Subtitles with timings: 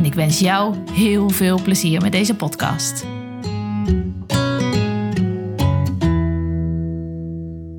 [0.00, 3.04] en ik wens jou heel veel plezier met deze podcast.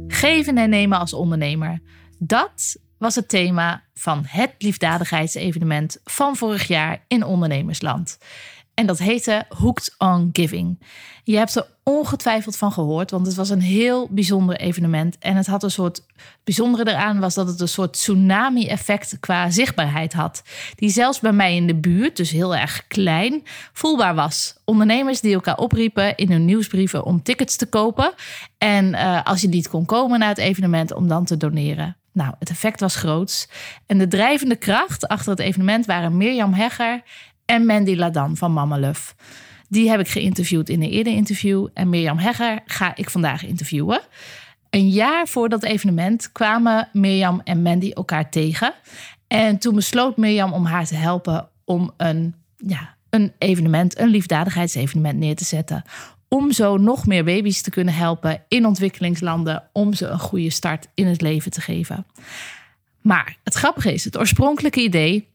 [0.07, 1.81] Geven en nemen als ondernemer.
[2.17, 8.17] Dat was het thema van het liefdadigheidsevenement van vorig jaar in Ondernemersland.
[8.73, 10.79] En dat heette Hooked on Giving.
[11.23, 15.17] Je hebt er ongetwijfeld van gehoord, want het was een heel bijzonder evenement.
[15.17, 16.01] En het had een soort.
[16.43, 20.43] bijzondere eraan was dat het een soort tsunami-effect qua zichtbaarheid had.
[20.75, 24.55] Die zelfs bij mij in de buurt, dus heel erg klein, voelbaar was.
[24.65, 28.13] Ondernemers die elkaar opriepen in hun nieuwsbrieven om tickets te kopen.
[28.57, 31.95] En uh, als je niet kon komen naar het evenement, om dan te doneren.
[32.13, 33.47] Nou, het effect was groots.
[33.85, 37.01] En de drijvende kracht achter het evenement waren Mirjam Hegger
[37.51, 39.13] en Mandy Ladan van Mama Love.
[39.69, 41.67] Die heb ik geïnterviewd in een eerder interview.
[41.73, 44.01] En Mirjam Hegger ga ik vandaag interviewen.
[44.69, 48.73] Een jaar voor dat evenement kwamen Mirjam en Mandy elkaar tegen.
[49.27, 55.19] En toen besloot Mirjam om haar te helpen om een, ja, een evenement, een liefdadigheidsevenement
[55.19, 55.83] neer te zetten.
[56.27, 59.63] Om zo nog meer baby's te kunnen helpen in ontwikkelingslanden.
[59.73, 62.05] Om ze een goede start in het leven te geven.
[63.01, 65.30] Maar het grappige is, het oorspronkelijke idee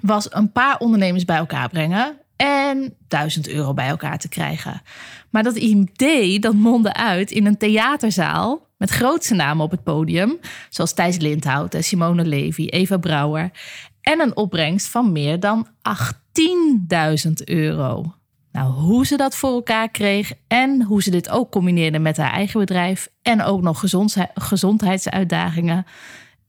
[0.00, 4.82] was een paar ondernemers bij elkaar brengen en 1000 euro bij elkaar te krijgen.
[5.30, 10.38] Maar dat idee dat mondde uit in een theaterzaal met grootste namen op het podium,
[10.68, 13.50] zoals Thijs Lindhout, Simone Levy, Eva Brouwer,
[14.00, 15.66] en een opbrengst van meer dan
[17.26, 18.14] 18.000 euro.
[18.52, 22.32] Nou, hoe ze dat voor elkaar kreeg en hoe ze dit ook combineerde met haar
[22.32, 23.82] eigen bedrijf en ook nog
[24.34, 25.86] gezondheidsuitdagingen,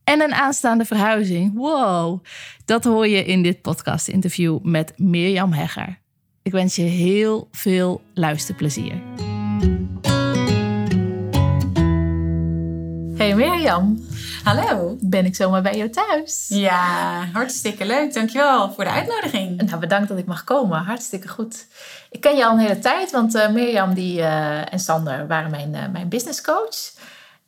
[0.04, 1.54] en een aanstaande verhuizing.
[1.56, 2.24] Wow,
[2.66, 6.00] dat hoor je in dit podcast-interview met Mirjam Hegger.
[6.42, 9.02] Ik wens je heel veel luisterplezier.
[13.16, 14.06] Hey Mirjam.
[14.44, 14.98] Hallo.
[15.00, 16.46] Ben ik zomaar bij jou thuis?
[16.50, 18.14] Ja, hartstikke leuk.
[18.14, 19.62] Dankjewel voor de uitnodiging.
[19.62, 20.80] Nou, bedankt dat ik mag komen.
[20.80, 21.68] Hartstikke goed.
[22.10, 25.52] Ik ken je al een hele tijd, want uh, Mirjam die, uh, en Sander waren
[25.52, 26.92] mijn, uh, mijn business coach.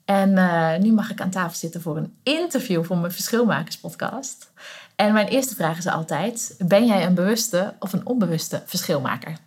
[0.05, 4.51] En uh, nu mag ik aan tafel zitten voor een interview voor mijn Verschilmakers podcast.
[4.95, 9.37] En mijn eerste vraag is altijd: ben jij een bewuste of een onbewuste verschilmaker?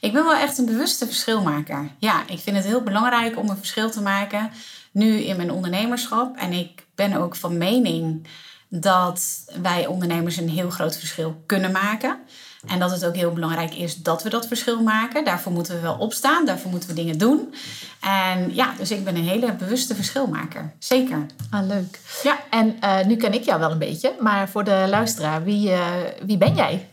[0.00, 1.90] Ik ben wel echt een bewuste verschilmaker.
[1.98, 4.50] Ja, ik vind het heel belangrijk om een verschil te maken
[4.92, 6.36] nu in mijn ondernemerschap.
[6.36, 8.26] En ik ben ook van mening
[8.68, 12.18] dat wij ondernemers een heel groot verschil kunnen maken.
[12.66, 15.24] En dat het ook heel belangrijk is dat we dat verschil maken.
[15.24, 17.54] Daarvoor moeten we wel opstaan, daarvoor moeten we dingen doen.
[18.00, 20.72] En ja, dus ik ben een hele bewuste verschilmaker.
[20.78, 21.26] Zeker.
[21.50, 22.00] Ah, leuk.
[22.22, 22.38] Ja.
[22.50, 25.80] En uh, nu ken ik jou wel een beetje, maar voor de luisteraar, wie, uh,
[26.26, 26.88] wie ben jij?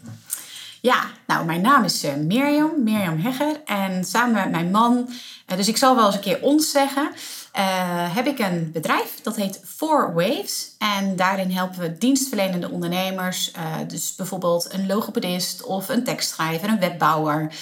[0.82, 3.62] Ja, nou, mijn naam is uh, Mirjam, Mirjam Hegger.
[3.66, 5.10] En samen met mijn man,
[5.46, 7.12] dus ik zal wel eens een keer ons zeggen
[8.14, 10.76] heb ik een bedrijf dat heet Four Waves.
[10.78, 16.80] En daarin helpen we dienstverlenende ondernemers, uh, dus bijvoorbeeld een logopedist of een tekstschrijver, een
[16.80, 17.54] webbouwer.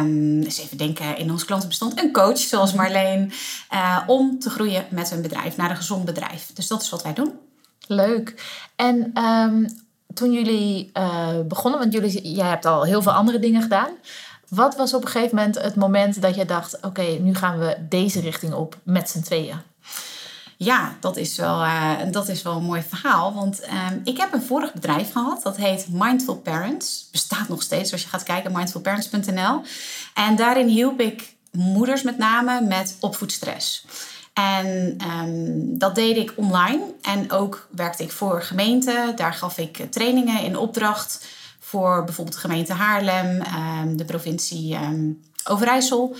[0.00, 3.32] Um, dus even denken in ons klantenbestand, een coach zoals Marleen,
[3.72, 6.50] uh, om te groeien met hun bedrijf naar een gezond bedrijf.
[6.54, 7.32] Dus dat is wat wij doen.
[7.86, 8.34] Leuk.
[8.76, 9.66] En um,
[10.14, 10.92] toen jullie
[11.46, 13.90] begonnen, want jullie, jij hebt al heel veel andere dingen gedaan.
[14.50, 17.76] Wat was op een gegeven moment het moment dat je dacht: oké, nu gaan we
[17.88, 19.60] deze richting op met z'n tweeën?
[20.56, 23.34] Ja, dat is wel, uh, dat is wel een mooi verhaal.
[23.34, 25.42] Want uh, ik heb een vorig bedrijf gehad.
[25.42, 27.08] Dat heet Mindful Parents.
[27.12, 28.52] Bestaat nog steeds als je gaat kijken.
[28.52, 29.62] Mindfulparents.nl.
[30.14, 33.84] En daarin hielp ik moeders met name met opvoedstress.
[34.32, 36.82] En um, dat deed ik online.
[37.02, 39.16] En ook werkte ik voor gemeenten.
[39.16, 41.24] Daar gaf ik trainingen in opdracht
[41.70, 45.10] voor bijvoorbeeld de gemeente Haarlem, ehm, de provincie ehm,
[45.44, 46.16] Overijssel.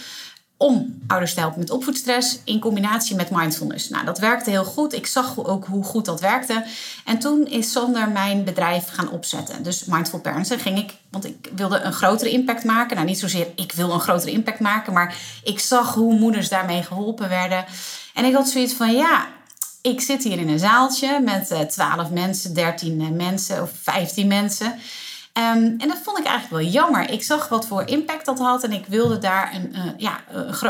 [0.57, 3.89] Om ouders te helpen met opvoedstress in combinatie met mindfulness.
[3.89, 4.93] Nou, dat werkte heel goed.
[4.93, 6.65] Ik zag ook hoe goed dat werkte.
[7.05, 9.63] En toen is Sander mijn bedrijf gaan opzetten.
[9.63, 10.51] Dus Mindful Parents.
[10.51, 12.97] En ging ik, want ik wilde een grotere impact maken.
[12.97, 15.15] Nou, niet zozeer ik wil een grotere impact maken, maar
[15.45, 17.65] ik zag hoe moeders daarmee geholpen werden.
[18.15, 19.29] En ik had zoiets van ja,
[19.83, 23.71] ik zit hier in een zaaltje met uh, eh, 12 mensen, 13 eh, mensen of
[23.83, 24.79] 15 mensen.
[25.41, 27.11] Um, en dat vond ik eigenlijk wel jammer.
[27.11, 30.21] Ik zag wat voor impact dat had en ik wilde daar een, uh, ja,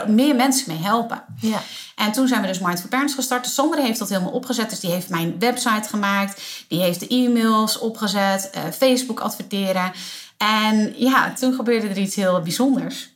[0.07, 1.23] meer mensen mee helpen.
[1.41, 1.63] Ja.
[1.97, 3.45] En toen zijn we dus Mindful Parents gestart.
[3.45, 4.71] Dus Sander heeft dat helemaal opgezet.
[4.71, 6.43] Dus die heeft mijn website gemaakt.
[6.69, 8.51] Die heeft de e-mails opgezet.
[8.55, 9.93] Uh, Facebook adverteren.
[10.37, 13.11] En ja, toen gebeurde er iets heel bijzonders.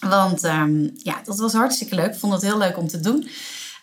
[0.00, 2.12] Want ehm, ja, dat was hartstikke leuk.
[2.12, 3.28] Ik vond het heel leuk om te doen.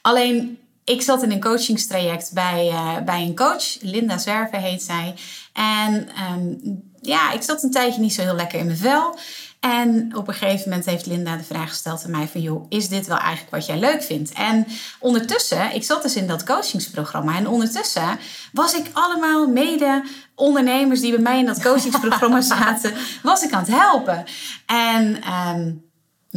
[0.01, 3.81] Alleen, ik zat in een coachingstraject bij, uh, bij een coach.
[3.81, 5.15] Linda Zwerver heet zij.
[5.53, 9.17] En ehm, ja, ik zat een tijdje niet zo heel lekker in mijn vel.
[9.59, 12.41] En op een gegeven moment heeft Linda de vraag gesteld aan mij van...
[12.41, 14.31] joh, is dit wel eigenlijk wat jij leuk vindt?
[14.31, 14.67] En
[14.99, 17.35] ondertussen, ik zat dus in dat coachingsprogramma...
[17.35, 18.19] en ondertussen
[18.51, 20.03] was ik allemaal mede
[20.35, 22.93] ondernemers die bij mij in dat coachingsprogramma zaten...
[23.23, 24.25] was ik aan het helpen.
[24.65, 25.21] En...
[25.21, 25.71] Ehm,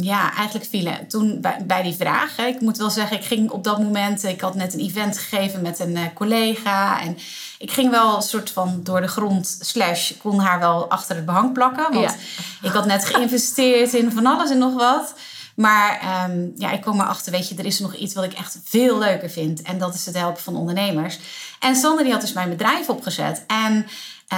[0.03, 2.35] ja, eigenlijk vielen toen bij, bij die vraag.
[2.35, 5.17] Hè, ik moet wel zeggen, ik ging op dat moment, ik had net een event
[5.17, 7.01] gegeven met een uh, collega.
[7.01, 7.17] En
[7.59, 11.25] ik ging wel een soort van door de grond, slash, kon haar wel achter het
[11.25, 11.93] behang plakken.
[11.93, 12.15] Want
[12.61, 15.13] ik had net geïnvesteerd in van alles en nog wat.
[15.55, 18.59] Maar um, ja, ik kwam erachter, weet je, er is nog iets wat ik echt
[18.63, 19.61] veel leuker vind.
[19.61, 21.19] En dat is het helpen van ondernemers.
[21.59, 23.43] En Sander die had dus mijn bedrijf opgezet.
[23.47, 23.85] En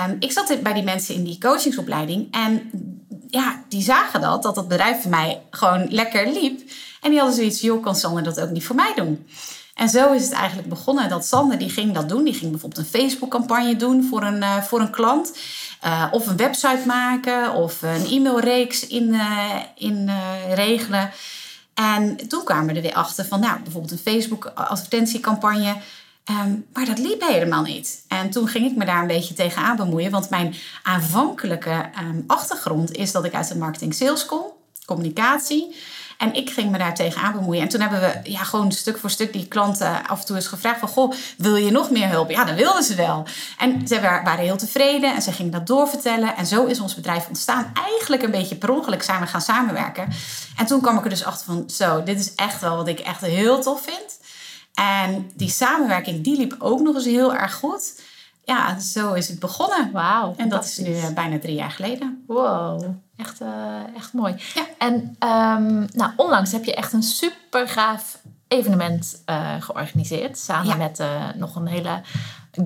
[0.09, 2.27] um, ik zat bij die mensen in die coachingsopleiding.
[2.31, 2.69] En
[3.33, 6.61] ja, die zagen dat, dat dat bedrijf voor mij gewoon lekker liep.
[7.01, 9.27] En die hadden zoiets, joh, kan Sander dat ook niet voor mij doen?
[9.73, 11.09] En zo is het eigenlijk begonnen.
[11.09, 12.23] Dat Sander die ging dat doen.
[12.23, 15.37] Die ging bijvoorbeeld een Facebook-campagne doen voor een, uh, voor een klant.
[15.85, 17.53] Uh, of een website maken.
[17.53, 20.11] Of een e-mailreeks in, uh, in
[20.53, 21.11] regelen.
[21.73, 25.75] En toen kwamen we er weer achter van, nou, bijvoorbeeld een Facebook-advertentiecampagne.
[26.29, 28.03] Um, maar dat liep helemaal niet.
[28.07, 30.11] En toen ging ik me daar een beetje tegenaan bemoeien.
[30.11, 34.43] Want mijn aanvankelijke um, achtergrond is dat ik uit de marketing sales kom,
[34.85, 35.75] communicatie.
[36.17, 37.61] En ik ging me daar tegenaan bemoeien.
[37.61, 40.47] En toen hebben we ja, gewoon stuk voor stuk die klanten af en toe eens
[40.47, 40.87] gevraagd van...
[40.87, 42.29] Goh, wil je nog meer hulp?
[42.29, 43.25] Ja, dat wilden ze wel.
[43.57, 46.35] En ze waren heel tevreden en ze gingen dat doorvertellen.
[46.35, 47.71] En zo is ons bedrijf ontstaan.
[47.89, 50.07] Eigenlijk een beetje per ongeluk zijn we gaan samenwerken.
[50.57, 51.63] En toen kwam ik er dus achter van...
[51.69, 54.19] Zo, dit is echt wel wat ik echt heel tof vind.
[54.73, 58.01] En die samenwerking, die liep ook nog eens heel erg goed.
[58.45, 59.91] Ja, zo is het begonnen.
[59.91, 60.33] Wauw.
[60.37, 62.23] En dat is nu uh, bijna drie jaar geleden.
[62.27, 62.83] Wow,
[63.17, 64.35] echt, uh, echt mooi.
[64.53, 64.65] Ja.
[64.77, 68.17] En um, nou, onlangs heb je echt een super gaaf
[68.47, 70.37] evenement uh, georganiseerd.
[70.37, 70.75] Samen ja.
[70.75, 71.03] met
[71.35, 72.01] nog een hele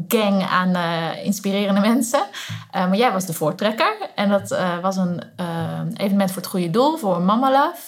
[0.08, 0.76] gang aan
[1.24, 2.24] inspirerende mensen.
[2.72, 3.96] maar jij was de voortrekker.
[4.16, 5.24] En dat was een
[5.94, 7.82] evenement voor het goede doel, voor Mama Love.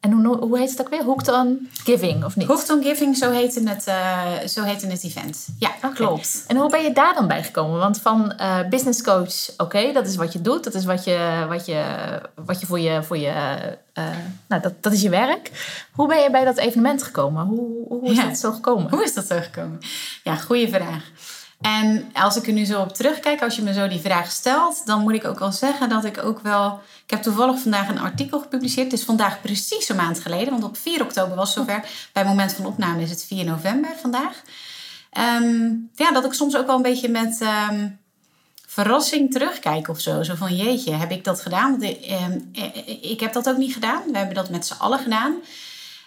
[0.00, 1.02] En hoe, hoe heet het ook weer?
[1.02, 2.46] Hooked on Giving, of niet?
[2.46, 5.48] Hooked on Giving, zo heette het, uh, zo heette het event.
[5.58, 5.90] Ja, okay.
[5.92, 6.44] klopt.
[6.46, 7.78] En hoe ben je daar dan bij gekomen?
[7.78, 10.64] Want van uh, business coach, oké, okay, dat is wat je doet.
[10.64, 11.84] Dat is wat je, wat je,
[12.34, 13.02] wat je voor je...
[13.02, 13.32] Voor je
[13.98, 14.04] uh,
[14.48, 15.50] nou, dat, dat is je werk.
[15.92, 17.46] Hoe ben je bij dat evenement gekomen?
[17.46, 18.26] Hoe, hoe is ja.
[18.26, 18.90] dat zo gekomen?
[18.90, 19.78] Hoe is dat zo gekomen?
[20.22, 21.04] Ja, goede vraag.
[21.60, 24.86] En als ik er nu zo op terugkijk, als je me zo die vraag stelt,
[24.86, 26.80] dan moet ik ook wel zeggen dat ik ook wel.
[27.04, 28.90] Ik heb toevallig vandaag een artikel gepubliceerd.
[28.90, 31.80] Het is vandaag precies een maand geleden, want op 4 oktober was zover.
[32.12, 34.42] Bij het moment van opname is het 4 november vandaag.
[35.42, 37.40] Um, ja, dat ik soms ook wel een beetje met
[37.70, 37.98] um,
[38.66, 40.22] verrassing terugkijk of zo.
[40.22, 41.70] Zo van jeetje, heb ik dat gedaan?
[41.70, 42.50] Want ik, um,
[43.00, 44.02] ik heb dat ook niet gedaan.
[44.12, 45.34] We hebben dat met z'n allen gedaan.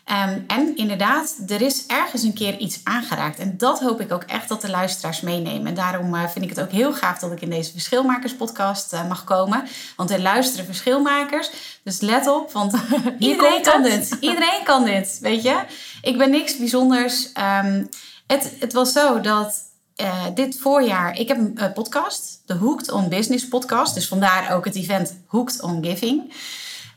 [0.05, 3.39] Um, en inderdaad, er is ergens een keer iets aangeraakt.
[3.39, 5.67] En dat hoop ik ook echt dat de luisteraars meenemen.
[5.67, 8.93] En daarom uh, vind ik het ook heel gaaf dat ik in deze Verschilmakers podcast
[8.93, 9.67] uh, mag komen.
[9.95, 11.51] Want er luisteren verschilmakers.
[11.83, 12.73] Dus let op, want
[13.19, 14.17] iedereen kan dit.
[14.19, 15.61] Iedereen kan dit, weet je.
[16.01, 17.29] Ik ben niks bijzonders.
[17.63, 17.89] Um,
[18.27, 19.55] het, het was zo dat
[20.01, 21.19] uh, dit voorjaar...
[21.19, 23.93] Ik heb een podcast, de Hooked on Business podcast.
[23.93, 26.33] Dus vandaar ook het event Hooked on Giving...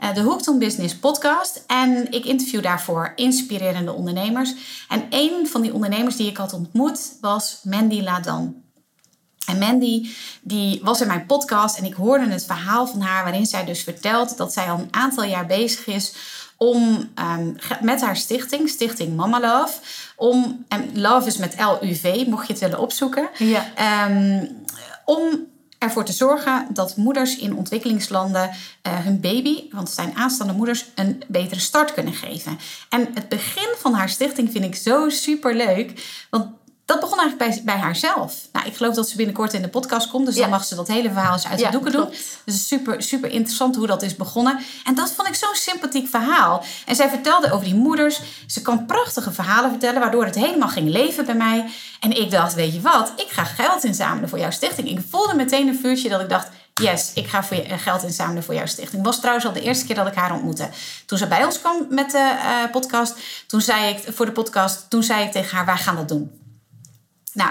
[0.05, 1.65] Eh, de Hooked on Business podcast.
[1.67, 4.55] En ik interview daarvoor inspirerende ondernemers.
[4.89, 8.55] En een van die ondernemers die ik had ontmoet was Mandy Ladan.
[9.47, 10.09] En Mandy
[10.43, 13.83] die was in mijn podcast en ik hoorde het verhaal van haar waarin zij dus
[13.83, 16.15] vertelt dat zij al een aantal jaar bezig is
[16.57, 19.79] om um, met haar stichting, Stichting Mama Love,
[20.17, 24.07] om, en Love is met L-U-V, mocht je het willen opzoeken, ja.
[24.09, 24.65] um,
[25.05, 28.53] om ervoor te zorgen dat moeders in ontwikkelingslanden uh,
[28.83, 32.59] hun baby, want het zijn aanstaande moeders, een betere start kunnen geven.
[32.89, 35.93] En het begin van haar stichting vind ik zo super leuk.
[36.31, 36.47] Want
[36.85, 38.35] dat begon eigenlijk bij, bij haarzelf.
[38.53, 40.27] Nou, ik geloof dat ze binnenkort in de podcast komt.
[40.27, 40.41] Dus ja.
[40.41, 42.11] dan mag ze dat hele verhaal eens uit de ja, doeken klopt.
[42.11, 42.17] doen.
[42.45, 44.59] Dus super, super interessant hoe dat is begonnen.
[44.85, 46.65] En dat vond ik zo'n sympathiek verhaal.
[46.87, 48.21] En zij vertelde over die moeders.
[48.47, 51.71] Ze kan prachtige verhalen vertellen, waardoor het helemaal ging leven bij mij.
[52.01, 54.89] En ik dacht, weet je wat, ik ga geld inzamelen voor jouw stichting.
[54.89, 58.43] Ik voelde meteen een vuurtje dat ik dacht, yes, ik ga voor je, geld inzamelen
[58.43, 59.05] voor jouw stichting.
[59.05, 60.69] Was trouwens al de eerste keer dat ik haar ontmoette.
[61.07, 64.91] Toen ze bij ons kwam met de uh, podcast, toen zei ik, voor de podcast,
[64.91, 66.44] toen zei ik tegen haar, wij gaan dat doen.
[67.35, 67.51] Nou,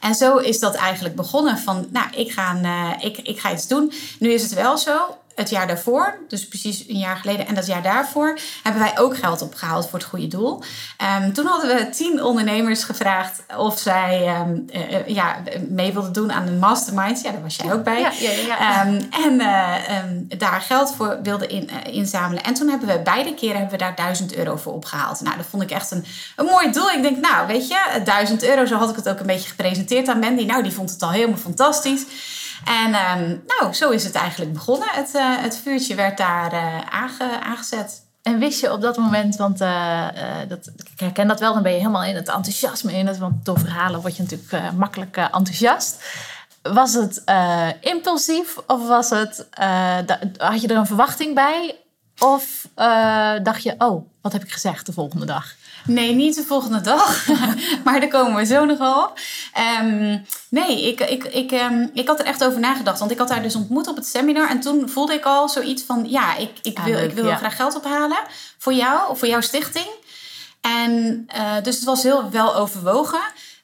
[0.00, 3.68] en zo is dat eigenlijk begonnen van, nou, ik ga, uh, ik, ik ga iets
[3.68, 3.92] doen.
[4.18, 7.66] Nu is het wel zo, het jaar daarvoor, dus precies een jaar geleden en dat
[7.66, 10.62] jaar daarvoor, hebben wij ook geld opgehaald voor het goede doel.
[10.96, 15.36] Ehm, toen hadden we tien ondernemers gevraagd of zij ehm, eh, eh, ja,
[15.68, 17.22] mee wilden doen aan een mastermind.
[17.22, 18.00] Ja, daar was jij ook bij.
[18.00, 18.58] Ja, ja, ja.
[18.58, 22.42] Ehm, en eh, daar geld voor wilden in, inzamelen.
[22.42, 25.20] En toen hebben we beide keren hebben we daar 1000 euro voor opgehaald.
[25.20, 26.04] Nou, dat vond ik echt een,
[26.36, 26.90] een mooi doel.
[26.90, 30.08] Ik denk, nou, weet je, 1000 euro, zo had ik het ook een beetje gepresenteerd
[30.08, 30.44] aan Mandy.
[30.44, 32.04] Nou, die vond het al helemaal fantastisch.
[32.64, 34.88] En um, nou, zo is het eigenlijk begonnen.
[34.90, 36.52] Het, uh, het vuurtje werd daar
[36.90, 38.04] aange, aangezet.
[38.22, 40.08] En wist je op dat moment, want uh,
[40.48, 43.44] dat, ik herken dat wel, dan ben je helemaal in het enthousiasme in het, want
[43.44, 46.04] door verhalen word je natuurlijk makkelijk enthousiast.
[46.62, 47.22] Was het
[47.80, 49.46] impulsief of was het,
[50.36, 51.76] had je er een verwachting bij?
[52.18, 52.68] Of
[53.42, 55.54] dacht je, oh, wat heb ik gezegd de volgende dag?
[55.86, 57.26] Nee, niet de volgende dag.
[57.84, 59.18] maar daar komen we zo nog op.
[59.82, 62.98] Um, nee, ik, ik, ik, um, ik had er echt over nagedacht.
[62.98, 64.48] Want ik had haar dus ontmoet op het seminar.
[64.48, 66.04] En toen voelde ik al zoiets van...
[66.08, 68.18] Ja, ik, ik wil, ik wil graag geld ophalen
[68.58, 69.10] voor jou.
[69.10, 69.88] Of voor jouw stichting.
[70.60, 73.20] En uh, dus het was heel wel overwogen.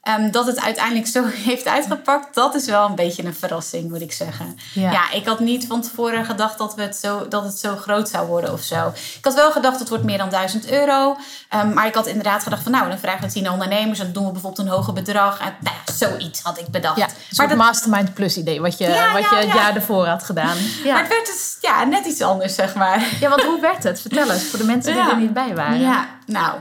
[0.09, 4.00] Um, dat het uiteindelijk zo heeft uitgepakt, dat is wel een beetje een verrassing, moet
[4.00, 4.59] ik zeggen.
[4.75, 4.92] Ja.
[4.92, 8.09] ja, ik had niet van tevoren gedacht dat, we het zo, dat het zo groot
[8.09, 8.88] zou worden of zo.
[8.88, 11.16] Ik had wel gedacht, het wordt meer dan 1000 euro.
[11.54, 14.14] Um, maar ik had inderdaad gedacht van, nou, dan vragen we tien ondernemers en dan
[14.14, 15.40] doen we bijvoorbeeld een hoger bedrag.
[15.40, 16.99] En, nou ja, zoiets had ik bedacht.
[16.99, 20.25] Ja, maar dat Mastermind Plus idee, wat je, ja, wat je het jaar ervoor had
[20.25, 20.56] gedaan.
[20.85, 23.06] Maar het werd dus ja, net iets anders, zeg maar.
[23.21, 24.00] Ja, want hoe werd het?
[24.00, 25.80] Vertel eens, voor de mensen die er niet bij waren.
[25.80, 26.59] Ja, nou...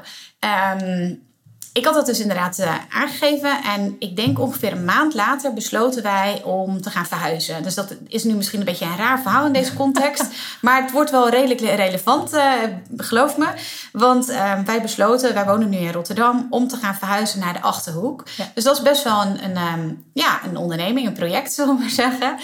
[0.80, 1.30] Um,
[1.74, 3.64] ik had dat dus inderdaad uh, aangegeven.
[3.64, 7.64] En ik denk ongeveer een maand later besloten wij om te gaan verhuizen.
[7.64, 10.26] Dus dat is nu misschien een beetje een raar verhaal in deze context.
[10.62, 12.54] maar het wordt wel redelijk relevant, uh,
[12.98, 13.48] geloof me.
[13.92, 17.62] Want uh, wij besloten, wij wonen nu in Rotterdam, om te gaan verhuizen naar de
[17.62, 18.24] Achterhoek.
[18.54, 21.80] Dus dat is best wel een, een, um, ja, een onderneming, een project, zullen we
[21.80, 22.38] maar zeggen.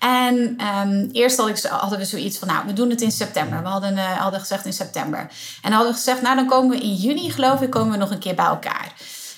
[0.00, 1.36] En um, eerst
[1.68, 3.62] hadden we zoiets van, nou, we doen het in september.
[3.62, 5.18] We hadden, uh, hadden gezegd in september.
[5.18, 5.28] En
[5.62, 8.10] dan hadden we gezegd, nou, dan komen we in juni, geloof ik, komen we nog
[8.10, 8.92] een keer bij elkaar.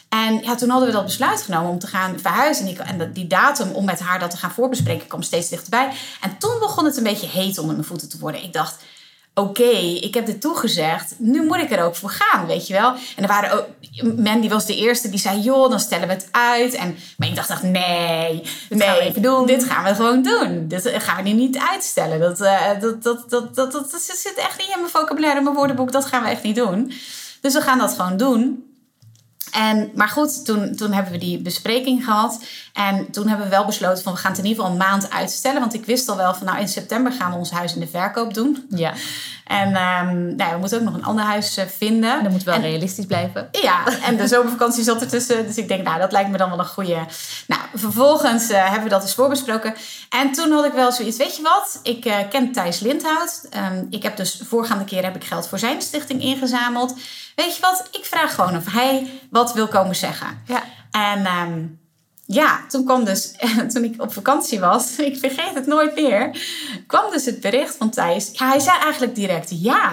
[0.08, 2.66] En ja, toen hadden we dat besluit genomen om te gaan verhuizen.
[2.66, 5.92] En, en die datum om met haar dat te gaan voorbespreken kwam steeds dichterbij.
[6.20, 8.42] En toen begon het een beetje heet onder mijn voeten te worden.
[8.42, 8.82] Ik dacht,
[9.34, 11.14] oké, ik heb dit toegezegd.
[11.18, 12.94] Nu moet ik er ook voor gaan, weet je wel.
[13.16, 13.66] En er waren ook...
[14.16, 15.40] Mandy was de eerste die zei...
[15.40, 16.74] joh, dan stellen we het uit.
[16.74, 19.46] En, maar ik dacht, echt, nee, dit nee, gaan we even doen.
[19.46, 20.68] dit gaan we gewoon doen.
[20.68, 22.20] Dit gaan we nu niet uitstellen.
[22.20, 25.44] Dat, uh, dat, dat, dat, dat, dat, dat, zit echt niet in mijn vocabulaire, in
[25.44, 25.92] mijn woordenboek.
[25.92, 26.92] Dat gaan we echt niet doen.
[27.40, 28.71] Dus we gaan dat gewoon doen.
[29.52, 32.44] En, maar goed, toen, toen hebben we die bespreking gehad.
[32.72, 35.10] En toen hebben we wel besloten van we gaan het in ieder geval een maand
[35.10, 35.60] uitstellen.
[35.60, 37.86] Want ik wist al wel van nou in september gaan we ons huis in de
[37.86, 38.66] verkoop doen.
[38.70, 38.92] Ja.
[39.46, 42.16] En um, nou, we moeten ook nog een ander huis uh, vinden.
[42.16, 43.48] En dat moet wel realistisch blijven.
[43.62, 45.46] Ja, en de zomervakantie zat ertussen.
[45.46, 46.98] Dus ik denk, nou, dat lijkt me dan wel een goede.
[47.46, 49.74] Nou, vervolgens uh, hebben we dat dus voorbesproken.
[50.08, 51.80] En toen had ik wel zoiets, weet je wat?
[51.82, 53.42] Ik uh, ken Thijs Lindhout.
[53.72, 56.94] Um, ik heb dus vorige keer heb ik geld voor zijn stichting ingezameld.
[57.34, 57.88] Weet je wat?
[57.90, 60.42] Ik vraag gewoon of hij wat wil komen zeggen.
[60.46, 60.62] Ja.
[60.90, 61.80] En um,
[62.26, 63.34] ja, toen kwam dus,
[63.72, 66.30] toen ik op vakantie was, ik vergeet het nooit meer,
[66.86, 68.30] kwam dus het bericht van Thijs.
[68.32, 69.92] Ja, hij zei eigenlijk direct ja.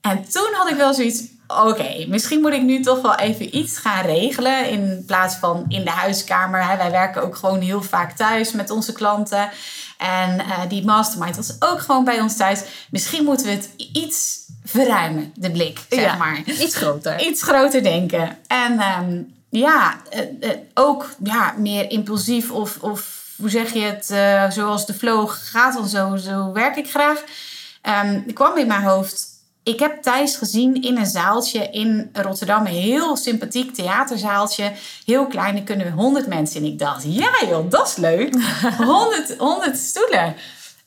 [0.00, 3.78] En toen had ik wel zoiets, oké, misschien moet ik nu toch wel even iets
[3.78, 6.76] gaan regelen in plaats van in de huiskamer.
[6.76, 9.50] Wij werken ook gewoon heel vaak thuis met onze klanten.
[9.98, 12.62] En uh, die mastermind was ook gewoon bij ons thuis.
[12.90, 16.42] Misschien moeten we het iets verruimen, de blik, zeg ja, maar.
[16.46, 17.20] Iets groter.
[17.28, 18.38] Iets groter denken.
[18.46, 24.06] En um, ja, uh, uh, ook ja, meer impulsief of, of hoe zeg je het,
[24.54, 27.18] zoals de flow gaat dan zo, zo werk ik graag.
[27.82, 29.30] Um, er kwam in mijn hoofd,
[29.62, 32.66] ik heb Thijs gezien in een zaaltje in Rotterdam.
[32.66, 34.72] Een heel sympathiek theaterzaaltje.
[35.04, 36.72] Heel klein, er kunnen 100 mensen in.
[36.72, 38.34] Ik dacht, ja joh, dat is leuk.
[38.76, 40.36] 100, 100 stoelen.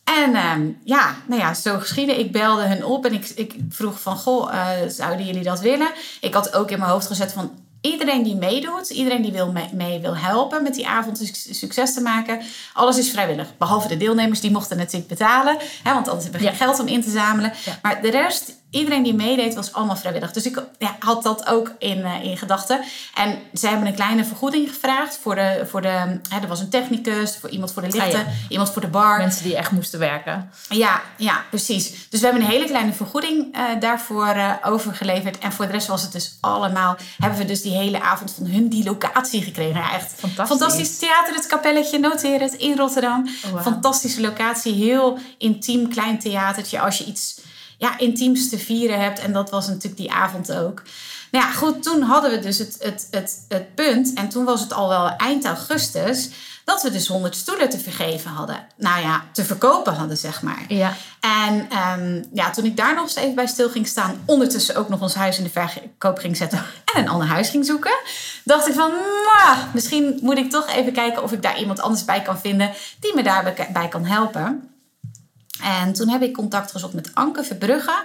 [0.03, 2.19] En um, ja, nou ja, zo geschieden.
[2.19, 5.91] Ik belde hen op en ik, ik vroeg van, goh, uh, zouden jullie dat willen?
[6.21, 9.69] Ik had ook in mijn hoofd gezet van, iedereen die meedoet, iedereen die wil mee,
[9.73, 12.41] mee, wil helpen met die avond succes te maken,
[12.73, 13.57] alles is vrijwillig.
[13.57, 16.87] Behalve de deelnemers, die mochten natuurlijk betalen, hè, want anders hebben we geen geld om
[16.87, 17.53] in te zamelen.
[17.65, 17.79] Ja.
[17.81, 20.31] Maar de rest, iedereen die meedeed, was allemaal vrijwillig.
[20.31, 22.79] Dus ik ja, had dat ook in, uh, in gedachten.
[23.13, 26.69] En zij hebben een kleine vergoeding gevraagd voor de, voor de hè, er was een
[26.69, 28.47] technicus, voor iemand voor de lichten, ah, ja.
[28.49, 29.17] iemand voor de bar.
[29.17, 30.51] Mensen die echt moesten werken.
[30.69, 32.09] Ja, ja, precies.
[32.09, 35.37] Dus we hebben een hele kleine vergoeding uh, daarvoor uh, overgeleverd.
[35.39, 38.45] En voor de rest was het dus allemaal, hebben we dus die hele avond van
[38.45, 39.79] hun die locatie gekregen.
[39.79, 40.57] Ja, echt fantastisch.
[40.57, 43.29] Fantastisch theater, het kapelletje, noteer het, in Rotterdam.
[43.45, 43.61] Oh, wow.
[43.61, 46.79] Fantastische locatie, heel intiem klein theatertje.
[46.79, 47.41] Als je iets
[47.83, 49.19] ja, intiems te vieren hebt.
[49.19, 50.81] En dat was natuurlijk die avond ook.
[51.31, 54.13] Nou ja, goed, toen hadden we dus het, het, het, het punt.
[54.13, 56.29] En toen was het al wel eind augustus
[56.65, 58.65] dat we dus 100 stoelen te vergeven hadden.
[58.77, 60.65] Nou ja, te verkopen hadden, zeg maar.
[60.67, 60.93] Ja.
[61.19, 64.89] En ehm, ja, toen ik daar nog eens even bij stil ging staan, ondertussen ook
[64.89, 66.59] nog ons huis in de verkoop ging zetten
[66.93, 67.95] en een ander huis ging zoeken,
[68.43, 72.05] dacht ik van, "Mwah, misschien moet ik toch even kijken of ik daar iemand anders
[72.05, 74.72] bij kan vinden die me daarbij kan helpen.
[75.63, 78.03] En toen heb ik contact gezocht met Anke Verbrugge.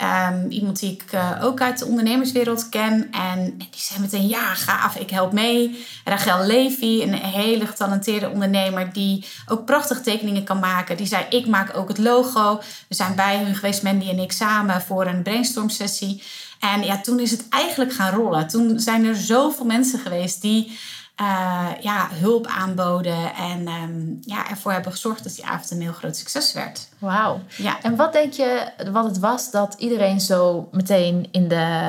[0.00, 3.08] Ehm, iemand die ik eh, ook uit de ondernemerswereld ken.
[3.10, 5.84] En die zei meteen, ja, gaaf, ik help mee.
[6.04, 8.92] Rachel Levy, een hele getalenteerde ondernemer...
[8.92, 10.96] die ook prachtige tekeningen kan maken.
[10.96, 12.60] Die zei, ik maak ook het logo.
[12.88, 16.22] We zijn bij hun geweest, Mandy en ik, samen voor een brainstorm sessie.
[16.60, 18.48] En ja, toen is het eigenlijk gaan rollen.
[18.48, 20.78] Toen zijn er zoveel mensen geweest die...
[21.20, 25.92] eh, ja, hulp aanboden en ehm, ja, ervoor hebben gezorgd dat die avond een heel
[25.92, 26.88] groot succes werd.
[26.98, 27.40] Wauw.
[27.56, 27.82] Ja.
[27.82, 31.88] En wat denk je wat het was dat iedereen zo meteen in de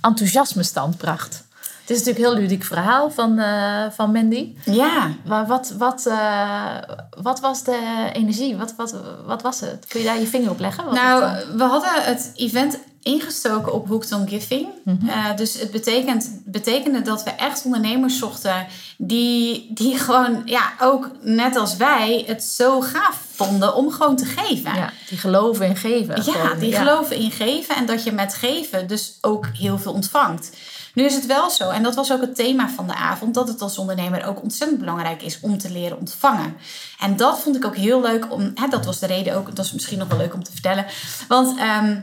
[0.00, 1.44] enthousiasme stand bracht?
[1.80, 4.54] Het is natuurlijk een heel ludiek verhaal van, eh, van Mandy.
[4.64, 6.76] Ja, Maar wat, wat, eh,
[7.22, 8.56] wat was de energie?
[8.56, 8.94] Wat, wat,
[9.26, 9.86] wat was het?
[9.88, 10.84] Kun je daar je vinger op leggen?
[10.84, 14.68] Wat Nou, het, we hadden het event ingestoken op Hooked on Giving.
[14.84, 15.08] Mhm.
[15.08, 18.66] Eh, dus het betekent, betekende dat we echt ondernemers zochten
[18.98, 24.24] die, die gewoon, ja, ook net als wij, het zo gaaf vonden om gewoon te
[24.24, 24.74] geven.
[24.74, 26.22] ja, die geloven in geven.
[26.24, 26.58] Ja, gewoon.
[26.58, 30.50] die geloven in geven en dat je met geven dus ook heel veel ontvangt.
[30.94, 33.48] Nu is het wel zo, en dat was ook het thema van de avond, dat
[33.48, 36.56] het als ondernemer ook ontzettend belangrijk is om te leren ontvangen.
[36.98, 39.64] En dat vond ik ook heel leuk om, hè, dat was de reden ook, dat
[39.64, 40.86] is misschien nog wel leuk om te vertellen.
[41.28, 42.00] Want ehm,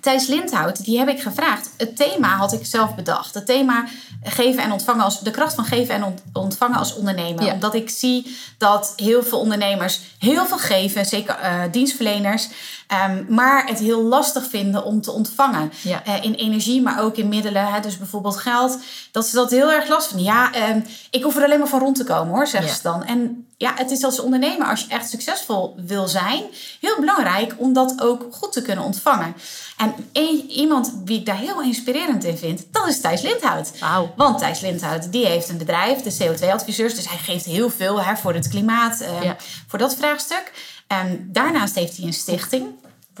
[0.00, 1.70] Thijs Lindhout, die heb ik gevraagd.
[1.76, 3.34] Het thema had ik zelf bedacht.
[3.34, 3.84] Het thema
[4.22, 7.44] geven en ontvangen als de kracht van geven en ont- ontvangen als ondernemer.
[7.44, 7.52] Ja.
[7.52, 12.48] Omdat ik zie dat heel veel ondernemers heel veel geven, zeker eh, dienstverleners,
[12.86, 15.72] ehm, maar het heel lastig vinden om te ontvangen.
[15.82, 16.04] Ja.
[16.04, 18.78] Eh, in energie, maar ook in middelen, hè, dus bijvoorbeeld geld.
[19.12, 20.32] Dat ze dat heel erg lastig vinden.
[20.34, 20.80] Ja, ehm,
[21.10, 22.76] ik hoef er alleen maar van rond te komen hoor, zeggen Ja.
[22.76, 23.04] ze dan.
[23.04, 26.42] En ja, het is als ondernemer, als je echt succesvol wil zijn,
[26.80, 29.34] heel belangrijk om dat ook goed te kunnen ontvangen.
[29.76, 33.70] En een- iemand wie ik daar heel inspirerend in vind, dat is Thijs Lindhout.
[33.80, 34.12] Wauw.
[34.16, 36.94] Want Thijs Lindhout, die heeft een bedrijf, de CO2-adviseurs.
[36.94, 39.36] Dus hij geeft heel veel hè, voor het klimaat, eh, Ja.
[39.66, 40.52] voor dat vraagstuk.
[40.86, 42.66] En daarnaast heeft hij een stichting.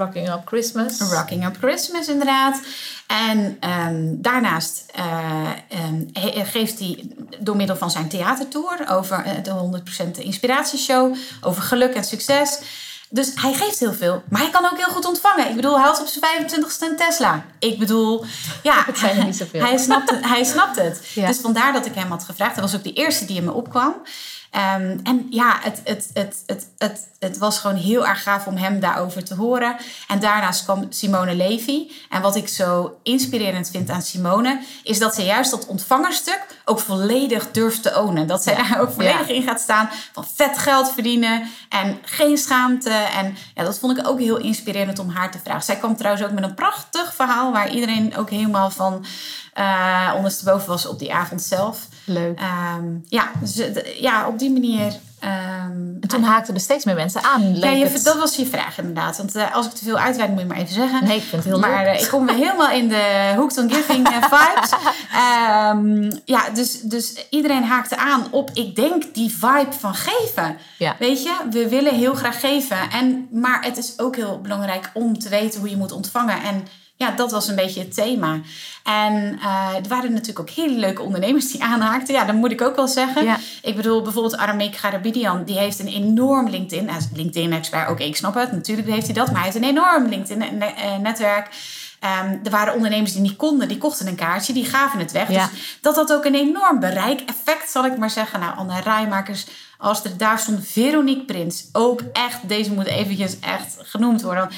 [0.00, 0.98] Rocking Up Christmas.
[1.00, 2.60] Rocking Up Christmas, inderdaad.
[3.06, 5.04] En ehm, daarnaast eh,
[5.68, 7.08] ehm, he- geeft hij
[7.38, 12.58] door middel van zijn theatertour over eh, de 100% inspiratieshow, over geluk en succes.
[13.12, 15.48] Dus hij geeft heel veel, maar hij kan ook heel goed ontvangen.
[15.48, 17.44] Ik bedoel, hij had op zijn 25ste een Tesla.
[17.58, 18.24] Ik bedoel,
[18.62, 19.60] ja, Het zijn er niet zoveel.
[19.60, 20.24] hij snapt het.
[20.24, 21.00] Hij snapt het.
[21.14, 21.26] Ja.
[21.26, 22.52] Dus vandaar dat ik hem had gevraagd.
[22.54, 23.94] Hij was ook de eerste die in me opkwam.
[24.50, 28.56] Ehm, en ja, het, het, het, het, het, het was gewoon heel erg gaaf om
[28.56, 29.76] hem daarover te horen.
[30.08, 31.90] En daarnaast kwam Simone Levy.
[32.08, 34.60] En wat ik zo inspirerend vind aan Simone...
[34.82, 38.26] is dat ze juist dat ontvangerstuk ook volledig durft te ownen.
[38.26, 39.34] Dat zij daar ook volledig Ja.
[39.34, 41.48] in gaat staan van vet geld verdienen...
[41.68, 42.90] en geen schaamte.
[42.90, 45.62] En ja, dat vond ik ook heel inspirerend om haar te vragen.
[45.62, 47.52] Zij kwam trouwens ook met een prachtig verhaal...
[47.52, 49.04] waar iedereen ook helemaal van
[49.52, 51.86] eh ondersteboven was op die avond zelf...
[52.04, 52.38] Leuk.
[52.38, 54.92] Ehm, ja, dus, eh, ja, op die manier.
[55.20, 57.54] ehm, En toen haakten er steeds meer mensen aan.
[57.56, 59.16] ja, je, dat was je vraag inderdaad.
[59.16, 61.04] Want eh, als ik te veel uitweid, moet je maar even zeggen.
[61.04, 61.94] Nee, ik vind het heel maar leuk.
[61.94, 64.70] eh, ik kom helemaal in de Hooked on Giving vibes.
[65.12, 70.56] Ehm, ja, dus, dus iedereen haakte aan op, ik denk, die vibe van geven.
[70.78, 70.96] Ja.
[70.98, 72.90] Weet je, we willen heel graag geven.
[72.90, 76.42] En, maar het is ook heel belangrijk om te weten hoe je moet ontvangen.
[76.42, 76.66] En
[77.00, 78.40] ja, dat was een beetje het thema.
[78.82, 82.14] En eh, er waren natuurlijk ook hele leuke ondernemers die aanhaakten.
[82.14, 83.24] Ja, dat moet ik ook wel zeggen.
[83.24, 83.38] Ja.
[83.62, 86.88] Ik bedoel, bijvoorbeeld Arameek Garabidian, die heeft een enorm LinkedIn.
[86.88, 88.52] Is LinkedIn-expert, oké, ik snap het.
[88.52, 91.48] Natuurlijk heeft hij dat, maar hij heeft een enorm LinkedIn-netwerk.
[92.00, 95.30] Ehm, er waren ondernemers die niet konden, die kochten een kaartje, die gaven het weg.
[95.30, 95.48] Ja.
[95.50, 98.40] Dus dat had ook een enorm bereik-effect, zal ik maar zeggen.
[98.40, 99.46] Nou, Anne Rijmakers,
[99.78, 104.50] als er daar stond Veronique Prins, ook echt, deze moet eventjes echt genoemd worden.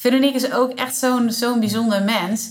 [0.00, 2.50] Veronique is ook echt zo'n zo'n bijzonder mens.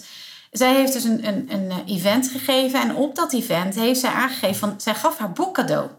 [0.51, 4.09] Zij heeft dus een, een, een eh, event gegeven en op dat event heeft zij
[4.09, 5.89] aangegeven van, zij gaf haar boek cadeau.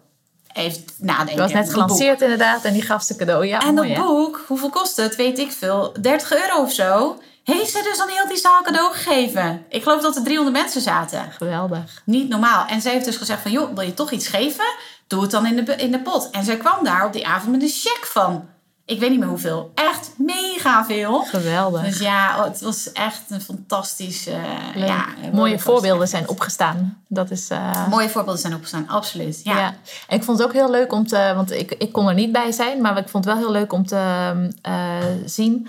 [0.53, 1.43] Even nadenken.
[1.43, 3.47] Het was net gelanceerd inderdaad en die gaf ze cadeau.
[3.47, 4.03] Ja, En mooi, dat hè?
[4.03, 5.17] boek, hoeveel kost het?
[5.17, 5.95] Weet ik veel.
[6.01, 7.19] 30 euro of zo.
[7.45, 9.65] Heeft ze dus aan heel die zaal cadeau gegeven.
[9.69, 11.33] Ik geloof dat er 300 mensen zaten.
[11.33, 12.03] Geweldig.
[12.05, 12.67] Niet normaal.
[12.67, 13.51] En zij heeft dus gezegd van...
[13.51, 14.65] joh, wil je toch iets geven?
[15.07, 16.31] Doe het dan in de, in de pot.
[16.31, 18.49] En zij kwam daar op die avond met een cheque van...
[18.88, 19.70] ik weet niet meer hoeveel.
[19.74, 21.22] Echt mega veel.
[21.24, 21.85] Geweldig.
[21.85, 24.27] Dus ja, oh, het was echt een fantastisch...
[24.27, 27.03] eh, ja, Mooie voorbeelden zijn opgestaan.
[27.09, 27.48] Dat is...
[27.48, 29.40] eh, Mooie voorbeelden zijn opgestaan, absoluut.
[29.44, 29.59] Ja.
[29.59, 29.74] Ja.
[30.09, 32.33] En ik vond het ook heel leuk om te, want ik, ik kon er niet
[32.33, 35.68] bij zijn, maar ik vond het wel heel leuk om te eh, zien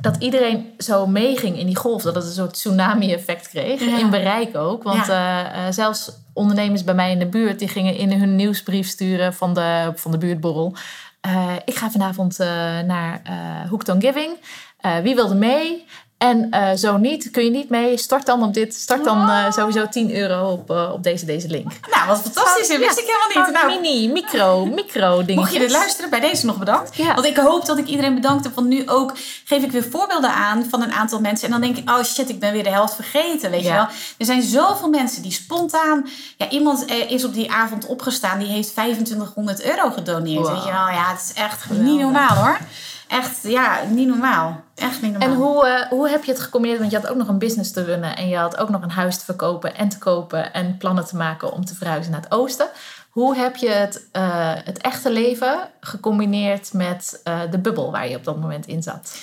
[0.00, 2.02] dat iedereen zo meeging in die golf.
[2.02, 3.80] Dat het een soort tsunami-effect kreeg.
[3.80, 4.82] In bereik ook.
[4.82, 7.58] Want uh, zelfs ondernemers bij mij in de buurt...
[7.58, 10.74] die gingen in hun nieuwsbrief sturen van de, van de buurtborrel...
[11.26, 12.38] Uh, ik ga vanavond
[12.86, 13.20] naar
[13.68, 14.36] Hooked on Giving.
[15.02, 15.86] wie wilde mee?
[16.18, 19.50] En uh, zo niet, kun je niet mee, start dan op dit, start dan uh,
[19.50, 21.72] sowieso 10 euro op, uh, op deze, deze link.
[21.90, 23.54] Nou, wat fantastisch, dat wist ik helemaal niet.
[23.54, 25.34] Nou, mini, micro, micro dingen.
[25.34, 26.96] Mocht je dit luisteren, bij deze nog bedankt.
[26.96, 27.14] Ja.
[27.14, 29.12] Want ik hoop dat ik iedereen bedankt heb, want nu ook
[29.44, 31.46] geef ik weer voorbeelden aan van een aantal mensen.
[31.46, 33.72] En dan denk ik, oh shit, ik ben weer de helft vergeten, weet ja.
[33.72, 33.88] je wel.
[34.18, 38.70] Er zijn zoveel mensen die spontaan, ja, iemand is op die avond opgestaan, die heeft
[38.70, 40.54] 2500 euro gedoneerd, wow.
[40.54, 40.88] weet je wel.
[40.88, 41.86] Ja, het is echt Geweldig.
[41.86, 42.58] niet normaal hoor.
[43.08, 44.64] Echt, ja, niet normaal.
[44.74, 45.28] Echt niet normaal.
[45.28, 46.80] En hoe, uh, hoe heb je het gecombineerd?
[46.80, 48.16] Want je had ook nog een business te runnen.
[48.16, 50.52] En je had ook nog een huis te verkopen en te kopen.
[50.52, 52.68] En plannen te maken om te verhuizen naar het oosten.
[53.10, 58.16] Hoe heb je het, uh, het echte leven gecombineerd met uh, de bubbel waar je
[58.16, 59.16] op dat moment in zat?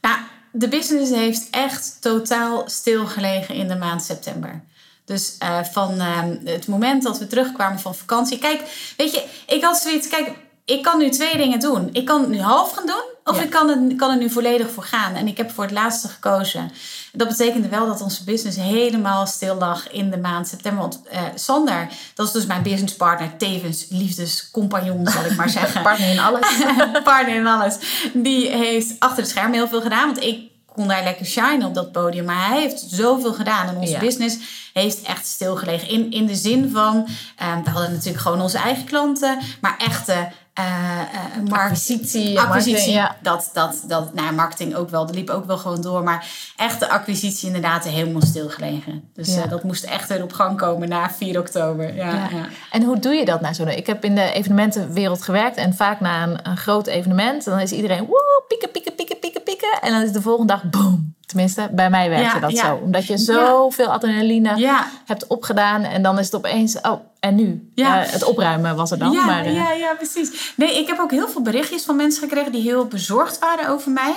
[0.00, 0.16] Nou,
[0.52, 4.62] de business heeft echt totaal stilgelegen in de maand september.
[5.04, 6.00] Dus uh, van
[6.44, 8.38] het moment dat we terugkwamen van vakantie.
[8.38, 10.08] Kijk, weet je, ik had zoiets.
[10.08, 10.32] Kijk,
[10.64, 11.88] ik kan nu twee dingen doen.
[11.92, 14.82] Ik kan nu half gaan doen, of ik kan, het, kan er nu volledig voor
[14.82, 15.14] gaan.
[15.14, 16.70] En ik heb voor het laatste gekozen.
[17.12, 20.80] Dat betekende wel dat onze business helemaal stil lag in de maand september.
[20.80, 25.82] Want uh, Sander, dat is dus mijn businesspartner, tevens liefdescompagnon, zal ik maar zeggen.
[25.82, 26.46] partner in alles.
[27.04, 27.78] partner in alles.
[28.12, 30.06] Die heeft achter het scherm heel veel gedaan.
[30.06, 32.24] Want ik kon daar lekker shine op dat podium.
[32.24, 33.68] Maar hij heeft zoveel gedaan.
[33.68, 34.38] En onze business
[34.72, 35.88] heeft echt stilgelegen.
[35.88, 39.38] In, in de zin van, um, we hadden natuurlijk gewoon onze eigen klanten.
[39.60, 40.28] Maar echte
[40.60, 42.40] uh, uh, acquisitie.
[42.40, 43.16] acquisitie ja.
[43.22, 45.06] dat, dat, dat, nou, marketing ook wel.
[45.06, 46.02] Dat liep ook wel gewoon door.
[46.02, 49.10] Maar echt de acquisitie inderdaad helemaal stilgelegen.
[49.14, 49.44] Dus ja.
[49.44, 51.94] uh, dat moest echt weer op gang komen na 4 oktober.
[51.94, 52.46] Ja, ja.
[52.70, 53.64] En hoe doe je dat nou zo?
[53.64, 55.56] Ik heb in de evenementenwereld gewerkt.
[55.56, 59.42] En vaak na een, een groot evenement, dan is iedereen woe, pieken, pieken, pieken, pieken,
[59.42, 59.78] pieken.
[59.80, 61.14] En dan is de volgende dag boom.
[61.30, 62.80] Tenminste, bij mij werkte dat zo.
[62.82, 65.82] Omdat je zoveel adrenaline hebt opgedaan.
[65.82, 67.70] En dan is het opeens, oh, en nu?
[67.74, 68.04] Ja.
[68.04, 69.12] Uh, het opruimen was er dan.
[69.12, 69.54] Ja, maar, uh...
[69.54, 70.52] ja, ja, precies.
[70.56, 73.90] Nee, ik heb ook heel veel berichtjes van mensen gekregen die heel bezorgd waren over
[73.90, 74.14] mij.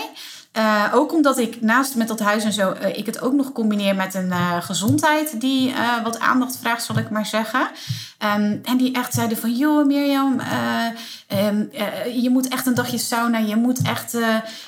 [0.57, 3.51] Uh, ook omdat ik naast met dat huis en zo, uh, ik het ook nog
[3.51, 7.61] combineer met een uh, gezondheid die wat aandacht vraagt, zal ik maar zeggen.
[7.61, 10.41] Um, en die echt zeiden van, joh Mirjam,
[11.47, 11.69] um,
[12.21, 14.17] je moet echt een dagje sauna, je moet echt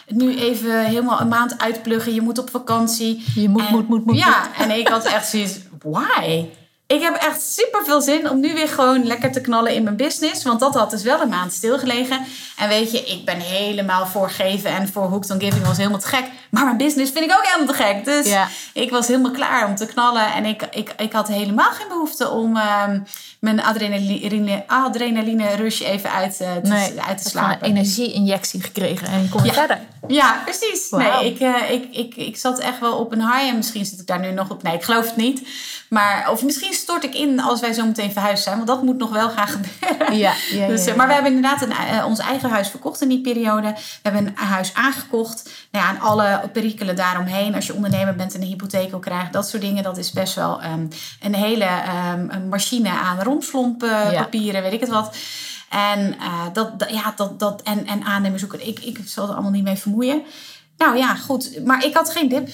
[0.07, 3.23] nu even helemaal een maand uitpluggen, je moet op vakantie.
[3.35, 4.17] Je moet, en, moet, moet, moet.
[4.17, 6.45] Ja, en ik had echt zoiets, why?
[6.87, 9.95] Ik heb echt super veel zin om nu weer gewoon lekker te knallen in mijn
[9.95, 10.43] business.
[10.43, 12.25] Want dat had dus wel een maand stilgelegen.
[12.57, 15.99] En weet je, ik ben helemaal voor geven en voor Hooked on Giving was helemaal
[15.99, 16.25] te gek.
[16.51, 18.05] Maar mijn business vind ik ook helemaal te gek.
[18.05, 18.47] Dus ja.
[18.73, 20.33] ik was helemaal klaar om te knallen.
[20.33, 23.05] En ik, ik, ik had helemaal geen behoefte om um,
[23.45, 27.57] mijn adrenaline, adrenaline rush even uit, uh, te, nee, uit te slapen.
[27.67, 29.53] een energieinjectie gekregen en je kon ja.
[29.53, 29.79] verder.
[30.07, 30.89] Ja, precies.
[30.89, 31.01] Wow.
[31.01, 33.99] Nee, ik, uh, ik, ik, ik zat echt wel op een high en misschien zit
[33.99, 34.63] ik daar nu nog op.
[34.63, 35.47] Nee, ik geloof het niet.
[35.89, 38.55] Maar, of misschien stort ik in als wij zo meteen verhuisd zijn.
[38.55, 40.17] Want dat moet nog wel gaan gebeuren.
[40.17, 43.09] Ja, ja, dus, ja, Maar we hebben inderdaad een, uh, ons eigen huis verkocht in
[43.09, 43.73] die periode.
[43.73, 45.49] We hebben een huis aangekocht.
[45.71, 47.55] Nou ja, en alle perikelen daaromheen.
[47.55, 49.31] Als je ondernemer bent en een hypotheek wil krijgen.
[49.31, 49.83] Dat soort dingen.
[49.83, 50.87] Dat is best wel um,
[51.21, 51.67] een hele
[52.13, 55.15] um, machine aan romslompen, papieren, weet ik het wat.
[55.69, 58.67] En, uh, dat, dat, ja, dat, dat, en, en aannemers zoeken.
[58.67, 60.23] Ik, ik zal er allemaal niet mee vermoeien.
[60.77, 61.65] Nou ja, goed.
[61.65, 62.49] Maar ik had geen dip.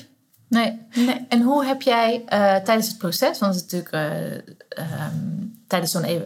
[0.51, 0.79] Nee.
[0.93, 1.25] nee.
[1.29, 5.91] En hoe heb jij uh, tijdens het proces, want het is natuurlijk uh, um, tijdens
[5.91, 6.19] zo'n uh,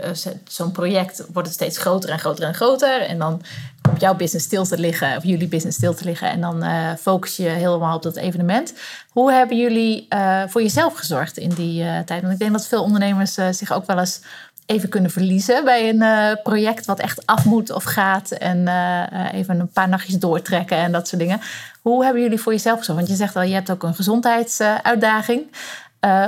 [0.48, 3.02] zo'n project wordt het steeds groter en groter en groter.
[3.02, 3.42] En dan
[3.82, 6.30] komt jouw business stil te liggen, of jullie business stil te liggen.
[6.30, 6.64] En dan
[6.98, 8.74] focus je helemaal op dat evenement.
[9.10, 10.08] Hoe hebben jullie
[10.48, 12.22] voor jezelf gezorgd in die tijd?
[12.22, 14.22] Want ik denk dat veel ondernemers zich ook wel eens
[14.66, 18.32] even kunnen verliezen bij een uh, project wat echt af moet of gaat.
[18.32, 21.42] En uh, even een paar nachtjes doortrekken en dat soort dingen.
[21.82, 23.00] Hoe hebben jullie voor jezelf gezorgd?
[23.00, 25.42] Want je zegt al, je hebt ook een gezondheidsuitdaging.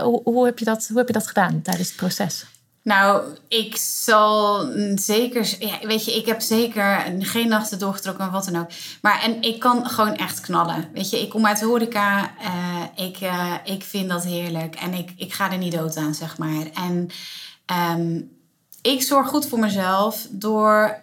[0.02, 2.46] Hoe, hoe, heb je dat, hoe heb je dat gedaan tijdens het proces?
[2.84, 5.56] Nou, ik zal zeker.
[5.60, 8.70] Ja, weet je, ik heb zeker geen nachten doorgetrokken of wat dan ook.
[9.02, 10.90] Maar en ik kan gewoon echt knallen.
[10.94, 12.32] Weet je, ik kom uit horeca.
[12.96, 13.18] Ik,
[13.64, 14.76] ik vind dat heerlijk.
[14.76, 16.66] En ik, ik ga er niet dood aan, zeg maar.
[16.74, 17.10] En
[17.72, 18.32] um,
[18.82, 21.00] ik zorg goed voor mezelf door,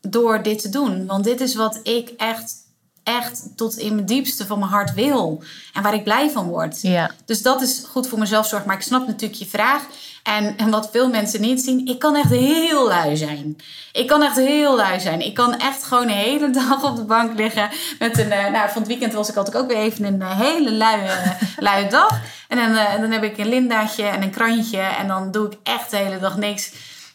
[0.00, 1.06] door dit te doen.
[1.06, 2.62] Want dit is wat ik echt
[3.04, 5.42] echt tot in mijn diepste van mijn hart wil.
[5.72, 6.82] En waar ik blij van word.
[6.82, 7.10] Ja.
[7.24, 8.64] Dus dat is goed voor mezelf zorg.
[8.64, 9.86] Maar ik snap natuurlijk je vraag.
[10.24, 13.56] En, en wat veel mensen niet zien, ik kan echt heel lui zijn.
[13.92, 15.20] Ik kan echt heel lui zijn.
[15.20, 17.68] Ik kan echt gewoon de hele dag op de bank liggen.
[17.98, 20.40] Met een, uh, nou, van het weekend was ik altijd ook weer even een uh,
[20.40, 21.10] hele luie,
[21.68, 22.20] luie dag.
[22.48, 24.80] En dan, uh, dan heb ik een lindaatje en een krantje.
[24.80, 26.72] En dan doe ik echt de hele dag niks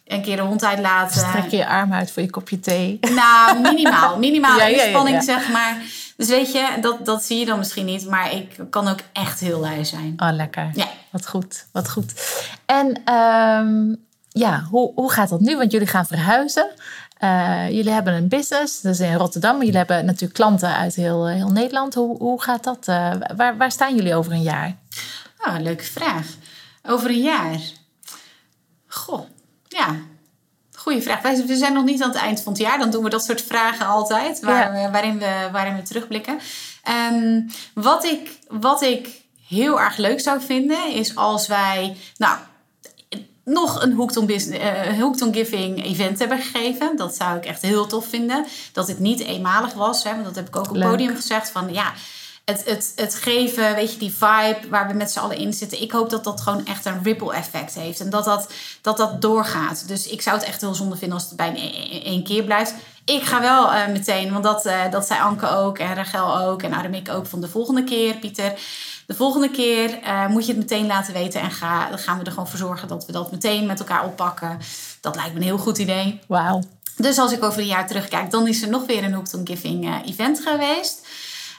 [0.07, 1.19] een keer de hond uitlaten.
[1.19, 2.99] Strek je je arm uit voor je kopje thee.
[3.01, 4.17] Nou, minimaal.
[4.17, 5.77] Minimaal ja, inspanning, ja, zeg maar.
[6.19, 9.39] Dus weet je, dat, dat zie je dan misschien niet, maar ik kan ook echt
[9.39, 10.13] heel lui zijn.
[10.17, 10.69] Oh, lekker.
[10.73, 10.87] Ja.
[11.11, 12.13] Wat goed, wat goed.
[12.65, 13.95] En ehm,
[14.29, 15.57] ja, hoe, hoe gaat dat nu?
[15.57, 16.69] Want jullie gaan verhuizen.
[17.23, 19.51] Uh, jullie hebben een business, dat is in Rotterdam.
[19.51, 21.93] Maar jullie hebben natuurlijk klanten uit heel, heel Nederland.
[21.93, 22.87] Hoe, hoe gaat dat?
[22.87, 24.75] Uh, waar, waar staan jullie over een jaar?
[25.47, 26.27] Oh, leuke vraag.
[26.83, 27.59] Over een jaar?
[28.87, 29.25] Goh,
[29.67, 29.95] ja.
[30.89, 31.21] Goeie vraag.
[31.21, 32.79] Wij, we zijn nog niet aan het eind van het jaar.
[32.79, 34.91] Dan doen we dat soort vragen altijd, waar, ja.
[34.91, 36.39] waarin, we, waarin we terugblikken.
[37.11, 39.09] Um, wat, ik, wat ik
[39.47, 41.97] heel erg leuk zou vinden, is als wij...
[42.17, 42.37] Nou,
[43.43, 46.95] nog een Hooked on, Business, uh, Hooked on Giving event hebben gegeven.
[46.95, 48.45] Dat zou ik echt heel tof vinden.
[48.73, 50.03] Dat het niet eenmalig was.
[50.03, 51.49] Hè, want dat heb ik ook op het podium gezegd.
[51.49, 51.93] Van ja,
[52.49, 55.81] het, het, het geven, weet je, die vibe waar we met z'n allen in zitten.
[55.81, 57.99] Ik hoop dat dat gewoon echt een ripple effect heeft.
[57.99, 59.87] En dat dat, dat, dat doorgaat.
[59.87, 62.73] Dus ik zou het echt heel zonde vinden als het bij één keer blijft.
[63.05, 66.63] Ik ga wel uh, meteen, want dat, uh, dat zei Anke ook en Rachel ook
[66.63, 68.53] en Aramik ook van de volgende keer, Pieter.
[69.05, 72.23] De volgende keer uh, moet je het meteen laten weten en ga, dan gaan we
[72.23, 74.57] er gewoon voor zorgen dat we dat meteen met elkaar oppakken.
[75.01, 76.19] Dat lijkt me een heel goed idee.
[76.27, 76.61] Wauw.
[76.95, 79.47] Dus als ik over een jaar terugkijk, dan is er nog weer een Hooked on
[79.47, 81.07] Giving event geweest.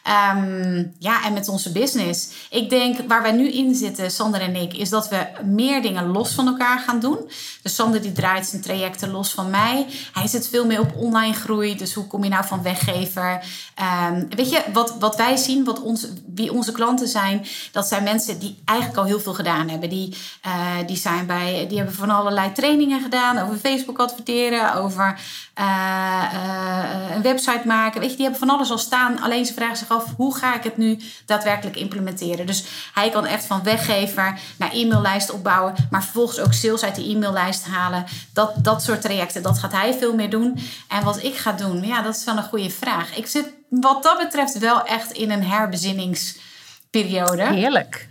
[0.07, 2.29] Um, ja, en met onze business.
[2.51, 6.07] Ik denk waar wij nu in zitten, Sander en ik, is dat we meer dingen
[6.07, 7.31] los van elkaar gaan doen.
[7.63, 9.87] Dus Sander die draait zijn trajecten los van mij.
[10.13, 11.77] Hij zit veel meer op online groei.
[11.77, 13.45] Dus hoe kom je nou van weggever?
[14.11, 18.03] Um, weet je, wat, wat wij zien, wat ons, wie onze klanten zijn, dat zijn
[18.03, 19.89] mensen die eigenlijk al heel veel gedaan hebben.
[19.89, 20.53] Die, uh,
[20.87, 25.19] die, zijn bij, die hebben van allerlei trainingen gedaan over Facebook adverteren, over
[25.61, 28.01] uh, uh, een website maken.
[28.01, 29.21] Weet je, die hebben van alles al staan.
[29.21, 32.47] Alleen ze vragen zich af, hoe ga ik het nu daadwerkelijk implementeren?
[32.47, 37.15] Dus hij kan echt van weggever naar e-maillijst opbouwen, maar vervolgens ook sales uit die
[37.17, 38.05] e-maillijst halen.
[38.33, 40.59] Dat, dat soort trajecten, dat gaat hij veel meer doen.
[40.89, 43.17] En wat ik ga doen, ja, dat is wel een goede vraag.
[43.17, 47.43] Ik zit wat dat betreft wel echt in een herbezinningsperiode.
[47.55, 48.10] Heerlijk.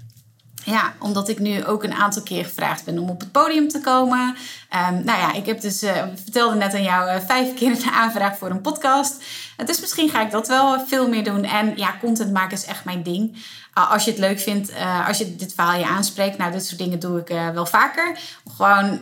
[0.64, 3.80] Ja, omdat ik nu ook een aantal keer gevraagd ben om op het podium te
[3.80, 4.36] komen.
[4.90, 5.92] Um, nou ja, ik heb dus, uh,
[6.24, 9.24] vertelde net aan jou, uh, vijf keer een aanvraag voor een podcast.
[9.58, 11.44] Uh, dus misschien ga ik dat wel veel meer doen.
[11.44, 13.38] En ja, content maken is echt mijn ding.
[13.74, 14.72] als je het leuk vindt,
[15.08, 16.38] als je dit verhaal je aanspreekt.
[16.38, 18.20] Nou, dit soort dingen doe ik wel vaker.
[18.56, 19.02] Gewoon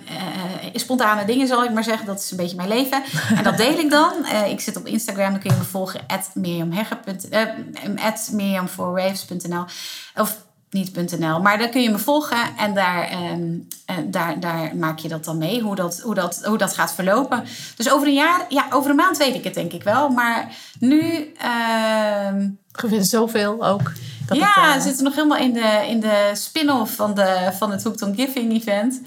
[0.74, 2.06] spontane dingen zal ik maar zeggen.
[2.06, 3.04] Dat is een beetje mijn leven.
[3.36, 4.26] En dat deel ik dan.
[4.48, 6.02] ik zit op Instagram, dan kun je me volgen.
[6.08, 6.32] At
[10.15, 11.41] Of niet.nl.
[11.41, 13.67] Maar daar kun je me volgen en daar, um,
[14.06, 17.43] daar, daar maak je dat dan mee, hoe dat, hoe, dat, hoe dat gaat verlopen.
[17.75, 20.10] Dus over een jaar, ja, over een maand weet ik het denk ik wel.
[20.10, 21.01] Maar nu.
[21.43, 22.41] Uh,
[22.82, 23.91] je vindt zoveel ook.
[24.25, 24.73] Dat ja, het, uh...
[24.73, 28.15] we zitten nog helemaal in de, in de spin-off van, de, van het Hooked on
[28.15, 29.01] Giving event.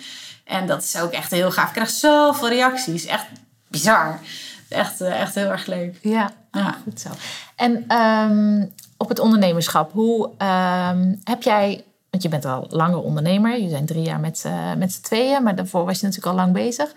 [0.44, 1.66] En dat is ook echt heel gaaf.
[1.66, 3.04] Ik krijg zoveel reacties.
[3.04, 3.26] Echt
[3.68, 4.20] bizar.
[4.68, 5.98] Echt, uh, echt heel erg leuk.
[6.02, 6.76] Ja, ja.
[6.82, 7.08] goed zo.
[7.56, 9.92] En um, op het ondernemerschap.
[9.92, 14.42] Hoe um, heb jij, want je bent al langer ondernemer, je zijn drie jaar met,
[14.46, 16.94] uh, met z'n tweeën, maar daarvoor was je natuurlijk al lang bezig.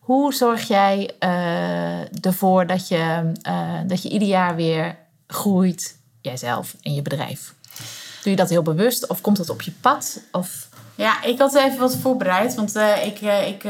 [0.00, 6.76] Hoe zorg jij uh, ervoor dat je, uh, dat je ieder jaar weer groeit, jijzelf
[6.82, 7.54] en je bedrijf?
[8.22, 10.20] Doe je dat heel bewust of komt dat op je pad?
[10.32, 10.68] Of...
[10.94, 12.54] Ja, ik had even wat voorbereid.
[12.54, 13.20] Want ik.
[13.20, 13.62] Ik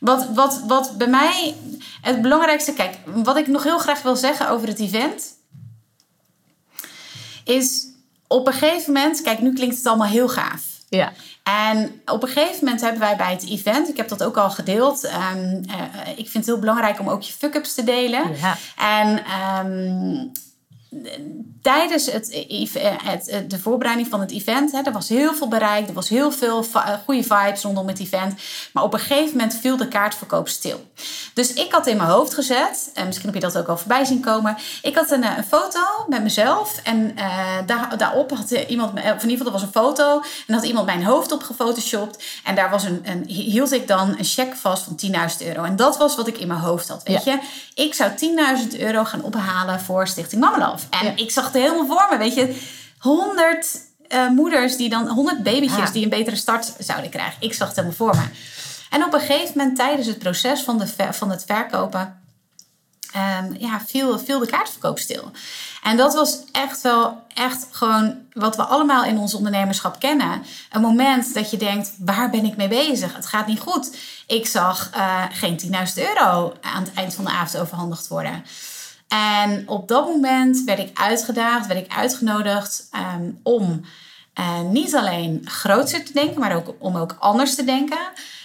[0.00, 1.54] wat, wat, wat bij mij.
[2.00, 2.72] Het belangrijkste.
[2.72, 5.38] Kijk, wat ik nog heel graag wil zeggen over het event
[7.44, 7.86] is
[8.26, 10.62] op een gegeven moment, kijk, nu klinkt het allemaal heel gaaf.
[10.88, 11.12] Ja.
[11.42, 14.50] En op een gegeven moment hebben wij bij het event, ik heb dat ook al
[14.50, 15.04] gedeeld.
[15.04, 18.36] Um, uh, ik vind het heel belangrijk om ook je fuck-ups te delen.
[18.36, 18.56] Ja.
[18.76, 19.22] En
[19.66, 20.32] um,
[21.62, 22.46] tijdens het,
[23.04, 26.32] het, de voorbereiding van het event, hè, er was heel veel bereikt, er was heel
[26.32, 26.64] veel
[27.04, 28.40] goede vibes rondom het event.
[28.72, 30.90] Maar op een gegeven moment viel de kaartverkoop stil.
[31.34, 34.04] Dus ik had in mijn hoofd gezet, en misschien heb je dat ook al voorbij
[34.04, 34.56] zien komen.
[34.82, 39.06] Ik had een, een foto met mezelf en uh, daar, daarop had iemand, of in
[39.06, 42.24] ieder geval er was een foto en had iemand mijn hoofd op gefotoshopt.
[42.44, 45.00] En daar was een, een, hield ik dan een cheque vast van
[45.40, 45.62] 10.000 euro.
[45.62, 47.02] En dat was wat ik in mijn hoofd had.
[47.02, 47.32] Weet ja.
[47.32, 47.38] je,
[47.80, 48.10] ik zou
[48.72, 50.86] 10.000 euro gaan ophalen voor Stichting Mama Love.
[50.90, 51.12] En ja.
[51.16, 52.60] ik zag het helemaal voor me, weet je.
[52.98, 55.92] 100 uh, moeders die dan, 100 babytjes ah.
[55.92, 57.36] die een betere start zouden krijgen.
[57.38, 58.22] Ik zag het helemaal voor me.
[58.90, 62.19] En op een gegeven moment tijdens het proces van, de van het verkopen,
[63.16, 65.30] um, ja, viel, viel de kaartverkoop stil.
[65.82, 70.42] En dat was echt wel, echt gewoon wat we allemaal in ons ondernemerschap kennen.
[70.70, 73.14] Een moment dat je denkt, waar ben ik mee bezig?
[73.14, 73.96] Het gaat niet goed.
[74.26, 78.44] Ik zag uh, geen 10.000 euro aan het eind van de avond overhandigd worden.
[79.08, 83.84] En op dat moment werd ik uitgedaagd, werd ik uitgenodigd um, om
[84.40, 87.98] uh, niet alleen groter te denken, maar ook om ook anders te denken.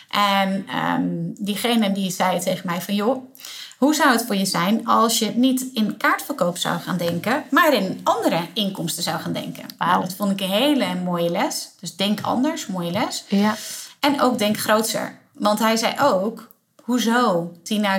[0.10, 3.34] En um, diegene die zei tegen mij van joh,
[3.77, 7.73] Hoe zou het voor je zijn als je niet in kaartverkoop zou gaan denken, maar
[7.73, 9.65] in andere inkomsten zou gaan denken?
[9.77, 11.69] Nou, dat vond ik een hele mooie les.
[11.79, 13.23] Dus denk anders, mooie les.
[13.27, 13.55] Ja.
[13.99, 15.17] En ook denk groter.
[15.31, 16.51] Want hij zei ook,
[16.83, 17.51] hoezo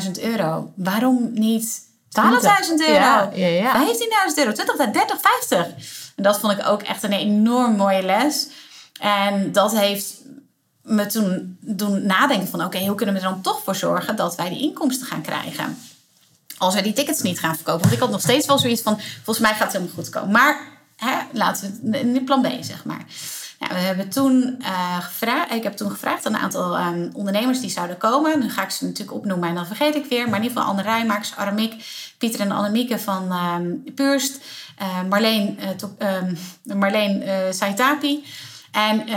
[0.05, 0.73] 10.000 euro?
[0.75, 1.81] Waarom niet
[2.21, 2.21] 12.000
[2.79, 2.95] euro?
[2.95, 3.87] Ja, ja, ja.
[3.87, 3.93] 15.000
[4.37, 5.67] euro, 20, 30, 50.
[6.17, 8.49] En dat vond ik ook echt een enorm mooie les.
[9.01, 10.15] En dat heeft
[10.87, 12.65] me toen doen nadenken van...
[12.65, 15.79] oké, hoe kunnen we er dan toch voor zorgen dat wij die inkomsten gaan krijgen?
[16.59, 17.81] Als wij die tickets niet gaan verkopen.
[17.81, 19.01] Want ik had nog steeds wel zoiets van...
[19.15, 20.31] volgens mij gaat het helemaal goed komen.
[20.31, 20.61] Maar
[20.97, 23.05] hè, laten we nu plan B, zeg maar.
[23.59, 24.63] Nou, we hebben toen,
[25.23, 28.39] uh, ik heb toen gevraagd aan een aantal um, ondernemers die zouden komen.
[28.39, 30.29] Nu ga ik ze natuurlijk opnoemen en dan vergeet ik weer.
[30.29, 31.85] Maar in ieder geval Anne Rijmakers, Aramiek,
[32.19, 34.41] Pieter en Annemieke van um, Purst.
[34.83, 36.39] Uh, Marleen, to, um,
[36.79, 38.25] Marleen Saitapi
[38.77, 39.09] en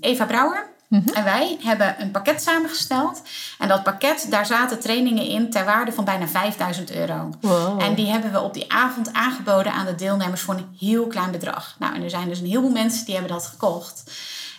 [0.00, 0.72] Eva Brouwer.
[0.88, 1.14] Mm -hmm.
[1.14, 3.22] En wij hebben een pakket samengesteld.
[3.58, 7.30] En dat pakket, daar zaten trainingen in ter waarde van bijna 5000 euro.
[7.40, 7.82] Wow.
[7.82, 11.30] En die hebben we op die avond aangeboden aan de deelnemers voor een heel klein
[11.30, 11.76] bedrag.
[11.78, 14.10] Nou, en er zijn dus een heleboel mensen die hebben dat gekocht.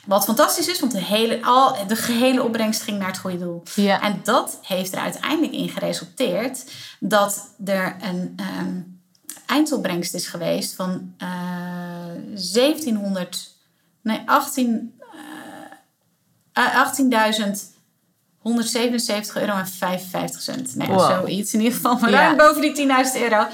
[0.06, 3.64] Wat fantastisch is, want de, hele, al, de gehele opbrengst ging naar het goede doel.
[3.76, 4.02] Ja.
[4.02, 9.00] En dat heeft er uiteindelijk in geresulteerd dat er een um,
[9.46, 11.30] eindopbrengst is geweest van uh,
[12.36, 13.56] 1700,
[14.02, 15.00] nee, 18,
[16.58, 17.00] uh, 18.177
[19.34, 20.76] euro en 55 cent.
[20.76, 21.10] Nee, wow.
[21.10, 21.98] zoiets in ieder geval.
[22.00, 22.46] Maar ruim ja.
[22.46, 23.48] boven die 10.000 euro.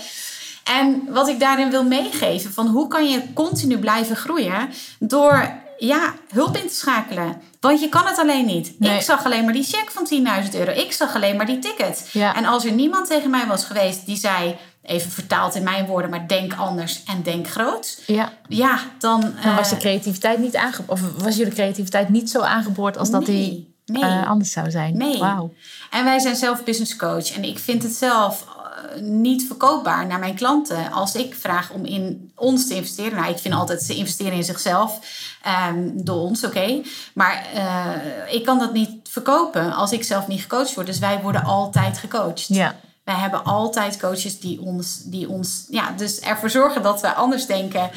[0.64, 6.14] En wat ik daarin wil meegeven, van hoe kan je continu blijven groeien door ja,
[6.34, 7.42] hulp in te schakelen.
[7.60, 8.80] Want je kan het alleen niet.
[8.80, 8.96] Nee.
[8.96, 10.08] Ik zag alleen maar die cheque van
[10.52, 10.72] 10.000 euro.
[10.72, 12.10] Ik zag alleen maar die ticket.
[12.12, 12.36] Ja.
[12.36, 16.10] En als er niemand tegen mij was geweest die zei, even vertaald in mijn woorden,
[16.10, 18.02] maar denk anders en denk groot.
[18.08, 19.34] Ja, ja dan.
[19.44, 21.02] Dan was de creativiteit niet aangeboord.
[21.02, 24.04] Of was jullie creativiteit niet zo aangeboord als dat die Nee.
[24.04, 24.98] uh, anders zou zijn?
[24.98, 25.20] Nee.
[25.20, 25.54] Wauw.
[25.90, 27.32] En wij zijn zelf business coach.
[27.32, 28.46] En ik vind het zelf
[28.96, 33.18] uh, niet verkoopbaar naar mijn klanten als ik vraag om in ons te investeren.
[33.18, 35.00] Nou, ik vind altijd ze investeren in zichzelf
[35.70, 36.58] um, door ons, oké.
[36.58, 36.86] Okay.
[37.14, 40.88] Maar uh, ik kan dat niet verkopen als ik zelf niet gecoacht word.
[40.88, 42.48] Dus wij worden altijd gecoacht.
[42.48, 42.76] Ja.
[43.04, 47.46] Wij hebben altijd coaches die ons, die ons ja, dus ervoor zorgen dat we anders
[47.46, 47.90] denken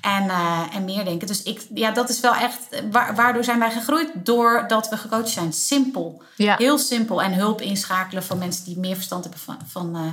[0.00, 1.26] en, uh, en meer denken.
[1.26, 2.58] Dus ik, ja, dat is wel echt,
[3.14, 4.10] waardoor zijn wij gegroeid?
[4.14, 5.52] Doordat we gecoacht zijn.
[5.52, 6.22] Simpel.
[6.36, 6.56] Ja.
[6.56, 7.22] Heel simpel.
[7.22, 10.12] En hulp inschakelen van mensen die meer verstand hebben van, van, uh,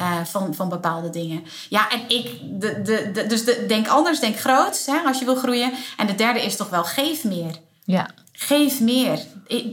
[0.00, 1.44] uh, van, van bepaalde dingen.
[1.68, 5.24] Ja, en ik, de, de, de, dus de, denk anders, denk groot, hè, als je
[5.24, 5.72] wil groeien.
[5.96, 7.56] En de derde is toch wel geef meer.
[7.84, 8.10] Ja.
[8.36, 9.18] Geef meer.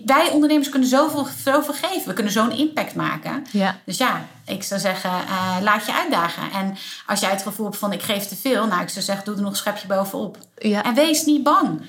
[0.05, 2.07] Wij ondernemers kunnen zoveel, zoveel geven.
[2.07, 3.45] We kunnen zo'n impact maken.
[3.51, 3.79] Ja.
[3.85, 6.51] Dus ja, ik zou zeggen, uh, laat je uitdagen.
[6.51, 8.67] En als jij het gevoel hebt van ik geef te veel.
[8.67, 10.37] Nou, ik zou zeggen, doe er nog een schepje bovenop.
[10.57, 10.83] Ja.
[10.83, 11.81] En wees niet bang.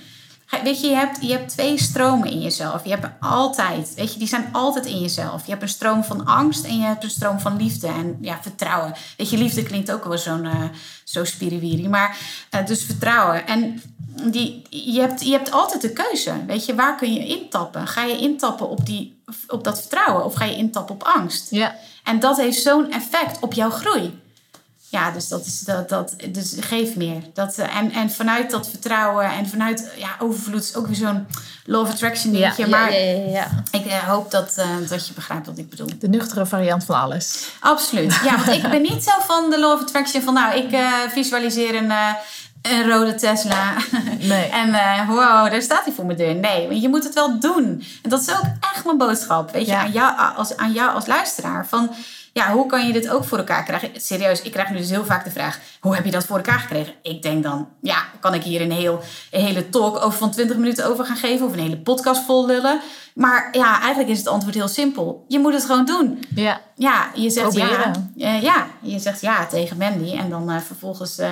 [0.62, 2.84] Weet je, je hebt, je hebt twee stromen in jezelf.
[2.84, 5.44] Je hebt altijd, weet je, die zijn altijd in jezelf.
[5.44, 8.38] Je hebt een stroom van angst en je hebt een stroom van liefde en ja,
[8.42, 8.94] vertrouwen.
[9.16, 10.64] Weet je, liefde klinkt ook wel zo'n uh,
[11.04, 11.88] zo spiriwiri.
[11.88, 12.16] Maar
[12.54, 13.46] uh, dus vertrouwen.
[13.46, 13.82] En
[14.30, 16.44] die, je, hebt, je hebt altijd de keuze.
[16.46, 17.86] Weet je, waar kun je intappen?
[17.86, 21.50] Ga je intappen op, die, op dat vertrouwen of ga je intappen op angst?
[21.50, 21.76] Ja.
[22.04, 24.22] En dat heeft zo'n effect op jouw groei.
[24.94, 27.22] Ja, dus dat is dat, dat dus geef meer.
[27.32, 31.26] Dat, en, en vanuit dat vertrouwen en vanuit ja, overvloed is ook weer zo'n
[31.64, 32.64] law of attraction dingetje.
[32.64, 33.50] Ja, maar ja, ja, ja.
[33.70, 35.88] ik uh, hoop dat, uh, dat je begrijpt wat ik bedoel.
[35.98, 37.48] De nuchtere variant van alles.
[37.60, 38.20] Absoluut.
[38.24, 41.00] Ja, want ik ben niet zo van de law of attraction van nou, ik uh,
[41.08, 41.92] visualiseer een
[42.62, 43.72] een rode Tesla.
[44.18, 44.48] Nee.
[44.62, 46.34] en uh, wow, daar staat hij voor mijn deur.
[46.34, 47.84] Nee, want je moet het wel doen.
[48.02, 49.52] En dat is ook echt mijn boodschap.
[49.52, 49.80] Weet je, Ja.
[49.80, 51.66] aan, jou, als, aan jou als luisteraar.
[51.66, 51.90] Van,
[52.34, 53.90] ja, hoe kan je dit ook voor elkaar krijgen?
[53.94, 55.58] Serieus, ik krijg nu dus heel vaak de vraag...
[55.80, 56.94] hoe heb je dat voor elkaar gekregen?
[57.02, 60.56] Ik denk dan, ja, kan ik hier een, heel, een hele talk over van 20
[60.56, 61.46] minuten over gaan geven...
[61.46, 62.80] of een hele podcast vol lullen?
[63.14, 65.24] Maar ja, eigenlijk is het antwoord heel simpel.
[65.28, 66.24] Je moet het gewoon doen.
[66.34, 66.60] Ja.
[66.76, 68.12] Ja, je zegt Proberen.
[68.14, 68.34] ja.
[68.34, 70.16] Uh, ja, je zegt ja tegen Mandy.
[70.16, 71.28] En dan uh, vervolgens uh,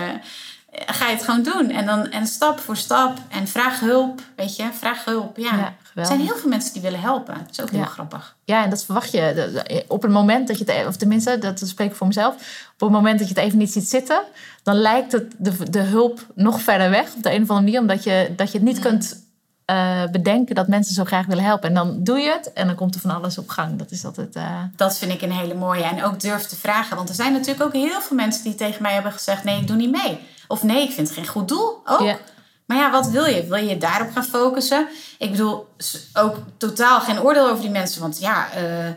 [0.72, 1.70] ga je het gewoon doen.
[1.70, 3.18] En, dan, en stap voor stap.
[3.28, 4.68] En vraag hulp, weet je.
[4.78, 5.56] Vraag hulp, ja.
[5.56, 7.34] Ja, er zijn heel veel mensen die willen helpen.
[7.34, 7.84] Dat is ook heel Ja.
[7.86, 8.36] grappig.
[8.44, 9.18] Ja, en dat verwacht je.
[9.34, 12.34] De- Op het moment dat je het, e- of tenminste, dat spreek ik voor mezelf.
[12.74, 14.22] Op het moment dat je het even niet ziet zitten,
[14.62, 17.14] dan lijkt het de, de hulp nog verder weg.
[17.14, 18.82] Op de een of andere manier, omdat je, dat je het niet Mm.
[18.82, 19.20] kunt
[19.64, 21.68] eh, bedenken dat mensen zo graag willen helpen.
[21.68, 23.78] En dan doe je het en dan komt er van alles op gang.
[23.78, 24.36] Dat is altijd.
[24.36, 25.82] eh, Dat vind ik een hele mooie.
[25.82, 26.96] En ook durf te vragen.
[26.96, 29.44] Want er zijn natuurlijk ook heel veel mensen die tegen mij hebben gezegd...
[29.44, 30.18] nee, ik doe niet mee.
[30.52, 31.80] Of nee, ik vind het geen goed doel.
[31.84, 32.00] Ook.
[32.00, 32.18] Ja.
[32.66, 33.46] Maar ja, wat wil je?
[33.46, 34.88] Wil je daarop gaan focussen?
[35.18, 35.68] Ik bedoel,
[36.12, 38.00] ook totaal geen oordeel over die mensen.
[38.00, 38.88] Want ja, eh,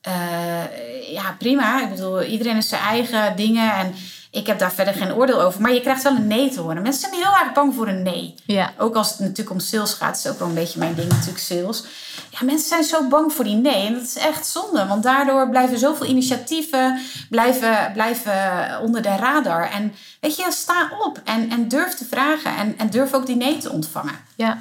[0.00, 1.82] eh, ja prima.
[1.82, 3.74] Ik bedoel, iedereen is zijn eigen dingen.
[3.74, 3.94] En
[4.36, 5.60] ik heb daar verder geen oordeel over.
[5.60, 6.82] Maar je krijgt wel een nee te horen.
[6.82, 8.34] Mensen zijn heel erg bang voor een nee.
[8.44, 8.72] Ja.
[8.78, 11.38] Ook als het natuurlijk om sales gaat, is ook wel een beetje mijn ding natuurlijk
[11.38, 11.84] sales.
[12.30, 13.86] Ja, mensen zijn zo bang voor die nee.
[13.86, 14.86] En dat is echt zonde.
[14.86, 18.34] Want daardoor blijven zoveel initiatieven blijven, blijven
[18.82, 19.70] onder de radar.
[19.70, 22.56] En weet je, sta op en, en durf te vragen.
[22.56, 24.14] En, en durf ook die nee te ontvangen.
[24.34, 24.58] Ja.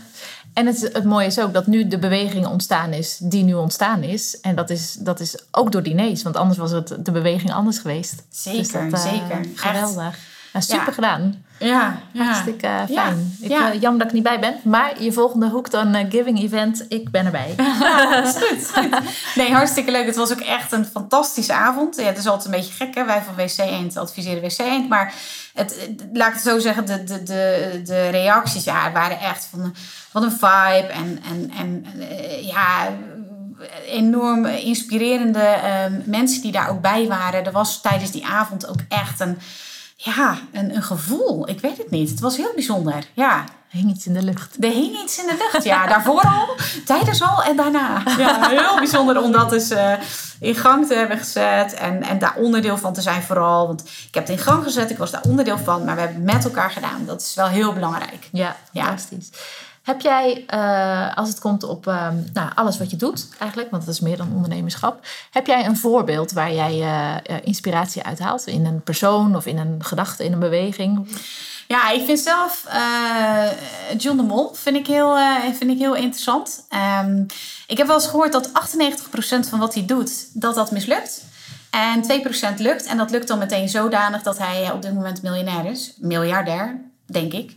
[0.55, 4.03] En het, het mooie is ook dat nu de beweging ontstaan is die nu ontstaan
[4.03, 4.39] is.
[4.39, 7.79] En dat is, dat is ook door dinees, want anders was het de beweging anders
[7.79, 8.23] geweest.
[8.29, 9.45] Zeker, Dus dat, eh, zeker.
[9.55, 10.17] Geweldig.
[10.53, 10.91] Nou, super Ja.
[10.91, 11.43] gedaan.
[11.59, 12.23] Ja, ja.
[12.23, 13.37] Hartstikke Ja, fijn.
[13.41, 13.71] Ik, ja.
[13.71, 16.85] eh, jammer dat ik niet bij ben, maar je volgende Hooked on eh, Giving event,
[16.89, 17.53] ik ben erbij.
[17.79, 18.99] Ja, dat is goed, goed.
[19.35, 20.05] Nee, hartstikke leuk.
[20.05, 21.95] Het was ook echt een fantastische avond.
[21.95, 23.05] Ja, het is altijd een beetje gek, hè?
[23.05, 24.89] Wij van WC Eend adviseren WC Eend.
[24.89, 25.13] Maar
[25.53, 29.75] het, laat ik het zo zeggen, de, de, de, de reacties ja, waren echt van,
[30.09, 30.87] van een vibe.
[30.93, 32.89] En, en, en eh, ja,
[33.87, 37.45] enorm inspirerende eh, mensen die daar ook bij waren.
[37.45, 39.37] Er was tijdens die avond ook echt een,
[40.13, 41.49] ja, een, een gevoel.
[41.49, 42.09] Ik weet het niet.
[42.09, 43.43] Het was heel bijzonder, ja.
[43.71, 44.55] Er hing iets in de lucht.
[44.63, 45.87] Er hing iets in de lucht, ja.
[45.87, 48.01] Daarvoor al, tijdens al en daarna.
[48.17, 49.73] Ja, heel bijzonder om dat dus
[50.39, 51.73] in gang te hebben gezet.
[51.73, 53.67] En, en daar onderdeel van te zijn vooral.
[53.67, 55.85] Want ik heb het in gang gezet, ik was daar onderdeel van.
[55.85, 57.05] Maar we hebben het met elkaar gedaan.
[57.05, 58.29] Dat is wel heel belangrijk.
[58.31, 58.95] Ja, Ja.
[59.85, 63.85] Heb jij, eh, als het komt op ehm, nou, alles wat je doet, eigenlijk, want
[63.85, 68.47] dat is meer dan ondernemerschap, heb jij een voorbeeld waar jij eh, eh, inspiratie uithaalt?
[68.47, 71.07] In een persoon of in een gedachte, in een beweging?
[71.67, 72.65] Ja, ik vind zelf
[73.97, 75.17] John de Mol vind ik heel,
[75.57, 76.65] vind ik heel interessant.
[76.69, 77.23] Ehm,
[77.67, 81.23] ik heb wel eens gehoord dat 98% van wat hij doet, dat dat mislukt.
[81.69, 82.85] En 2% lukt.
[82.85, 85.93] En dat lukt dan meteen zodanig dat hij op dit moment miljonair is.
[85.97, 87.53] Miljardair, denk ik.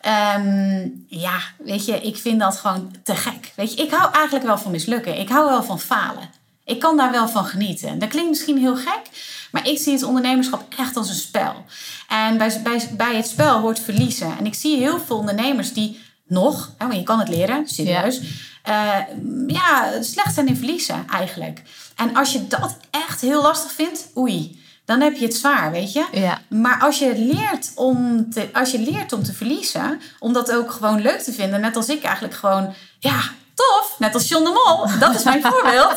[0.00, 3.52] Ehm, ja, weet je, ik vind dat gewoon te gek.
[3.56, 5.18] Weet je, ik hou eigenlijk wel van mislukken.
[5.18, 6.30] Ik hou wel van falen.
[6.64, 7.98] Ik kan daar wel van genieten.
[7.98, 9.02] Dat klinkt misschien heel gek,
[9.50, 11.64] maar ik zie het ondernemerschap echt als een spel.
[12.08, 14.38] En bij, bij, bij het spel hoort verliezen.
[14.38, 18.20] En ik zie heel veel ondernemers die nog, hè, want je kan het leren, serieus,
[18.64, 19.06] ja.
[19.46, 21.62] ja, slecht zijn in verliezen eigenlijk.
[21.96, 24.61] En als je dat echt heel lastig vindt, oei,
[24.92, 26.06] dan heb je het zwaar, weet je.
[26.12, 26.40] Ja.
[26.48, 30.70] Maar als je, leert om te, als je leert om te verliezen, om dat ook
[30.70, 33.20] gewoon leuk te vinden, net als ik eigenlijk gewoon, ja,
[33.54, 35.94] tof, net als John de Mol, dat is mijn voorbeeld.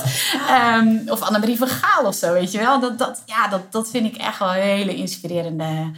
[0.78, 2.80] Um, of Annemarie van Gaal of zo, weet je wel.
[2.80, 5.92] Dat, dat, ja, dat, dat vind ik echt wel hele inspirerende,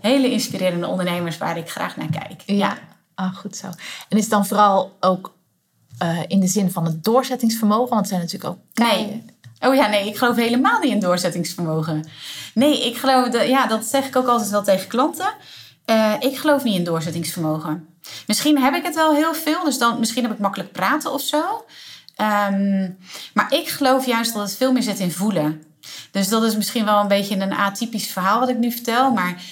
[0.00, 2.42] hele inspirerende ondernemers waar ik graag naar kijk.
[2.46, 2.78] Ja, ja.
[3.14, 3.66] Ah, goed zo.
[4.08, 5.32] En is het dan vooral ook
[6.02, 7.88] uh, in de zin van het doorzettingsvermogen?
[7.88, 8.58] Want het zijn natuurlijk ook...
[8.74, 9.24] Nee.
[9.62, 12.08] Oh ja, nee, ik geloof helemaal niet in doorzettingsvermogen.
[12.54, 15.34] Nee, ik geloof, de, ja, dat zeg ik ook altijd wel tegen klanten.
[15.86, 17.86] Uh, ik geloof niet in doorzettingsvermogen.
[18.26, 21.20] Misschien heb ik het wel heel veel, dus dan misschien heb ik makkelijk praten of
[21.20, 21.64] zo.
[22.16, 22.98] Um,
[23.34, 25.62] maar ik geloof juist dat het veel meer zit in voelen.
[26.10, 29.12] Dus dat is misschien wel een beetje een atypisch verhaal wat ik nu vertel.
[29.12, 29.42] Maar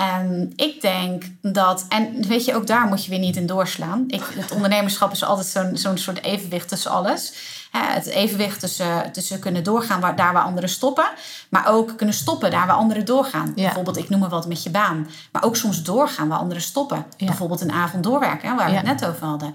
[0.00, 4.04] um, ik denk dat, en weet je, ook daar moet je weer niet in doorslaan.
[4.08, 7.32] Ik, het ondernemerschap is altijd zo'n zo'n soort evenwicht tussen alles.
[7.70, 11.08] Het evenwicht tussen, tussen kunnen doorgaan waar, daar waar anderen stoppen.
[11.48, 13.52] Maar ook kunnen stoppen daar waar anderen doorgaan.
[13.54, 13.64] Ja.
[13.64, 15.08] Bijvoorbeeld, ik noem maar wat met je baan.
[15.32, 17.06] Maar ook soms doorgaan waar anderen stoppen.
[17.16, 17.26] Ja.
[17.26, 18.78] Bijvoorbeeld een avond doorwerken, waar we ja.
[18.78, 19.54] het net over hadden.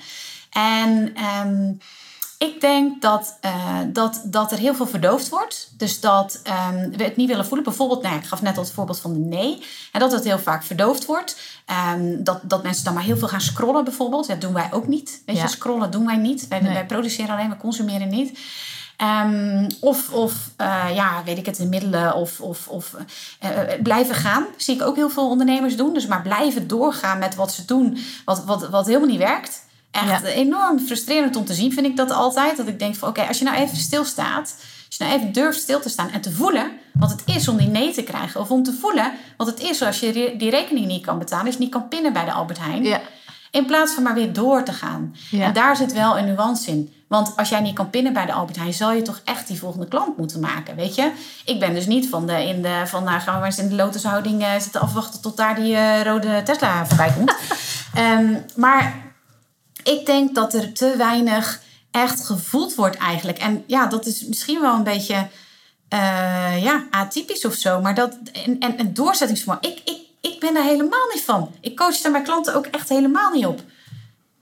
[0.49, 1.15] En
[1.45, 1.79] um,
[2.43, 5.73] ik denk dat, uh, dat, dat er heel veel verdoofd wordt.
[5.77, 6.41] Dus dat
[6.71, 7.63] um, we het niet willen voelen.
[7.63, 9.63] Bijvoorbeeld, nou ik gaf net al het voorbeeld van de nee.
[9.91, 11.37] En dat het heel vaak verdoofd wordt.
[11.95, 14.27] Um, dat, dat mensen dan maar heel veel gaan scrollen bijvoorbeeld.
[14.27, 15.21] Dat doen wij ook niet.
[15.25, 15.47] Weet je, ja.
[15.47, 16.47] scrollen doen wij niet.
[16.47, 16.73] Wij, nee.
[16.73, 18.39] wij produceren alleen, we consumeren niet.
[19.25, 22.95] Um, of, of uh, ja, weet ik het, de middelen of, of, of
[23.43, 23.49] uh,
[23.83, 24.45] blijven gaan.
[24.57, 25.93] Zie ik ook heel veel ondernemers doen.
[25.93, 29.65] Dus maar blijven doorgaan met wat ze doen, wat, wat, wat helemaal niet werkt.
[29.93, 30.27] Echt ja.
[30.27, 32.57] enorm frustrerend om te zien, vind ik dat altijd.
[32.57, 34.55] Dat ik denk van, oké, okay, als je nou even stilstaat...
[34.87, 37.57] als je nou even durft stil te staan en te voelen wat het is om
[37.57, 38.41] die nee te krijgen...
[38.41, 41.45] of om te voelen wat het is als je die rekening niet kan betalen...
[41.45, 42.83] als je niet kan pinnen bij de Albert Heijn...
[42.83, 43.01] Ja.
[43.51, 45.15] in plaats van maar weer door te gaan.
[45.31, 45.45] Ja.
[45.45, 46.93] En daar zit wel een nuance in.
[47.07, 48.73] Want als jij niet kan pinnen bij de Albert Heijn...
[48.73, 51.11] zal je toch echt die volgende klant moeten maken, weet je?
[51.45, 53.69] Ik ben dus niet van, de, in de, van nou, gaan we maar eens in
[53.69, 55.21] de lotushouding uh, zitten afwachten...
[55.21, 57.33] tot daar die uh, rode Tesla voorbij komt.
[57.97, 59.12] um, maar
[59.83, 61.61] ik denk dat er te weinig
[61.91, 63.37] echt gevoeld wordt eigenlijk.
[63.37, 65.27] En ja, dat is misschien wel een beetje
[65.93, 67.81] uh, ja, atypisch of zo.
[67.81, 69.69] Maar dat, en, en, en doorzettingsvermogen.
[69.69, 71.51] Ik, ik, ik ben daar helemaal niet van.
[71.61, 73.61] Ik coach daar mijn klanten ook echt helemaal niet op.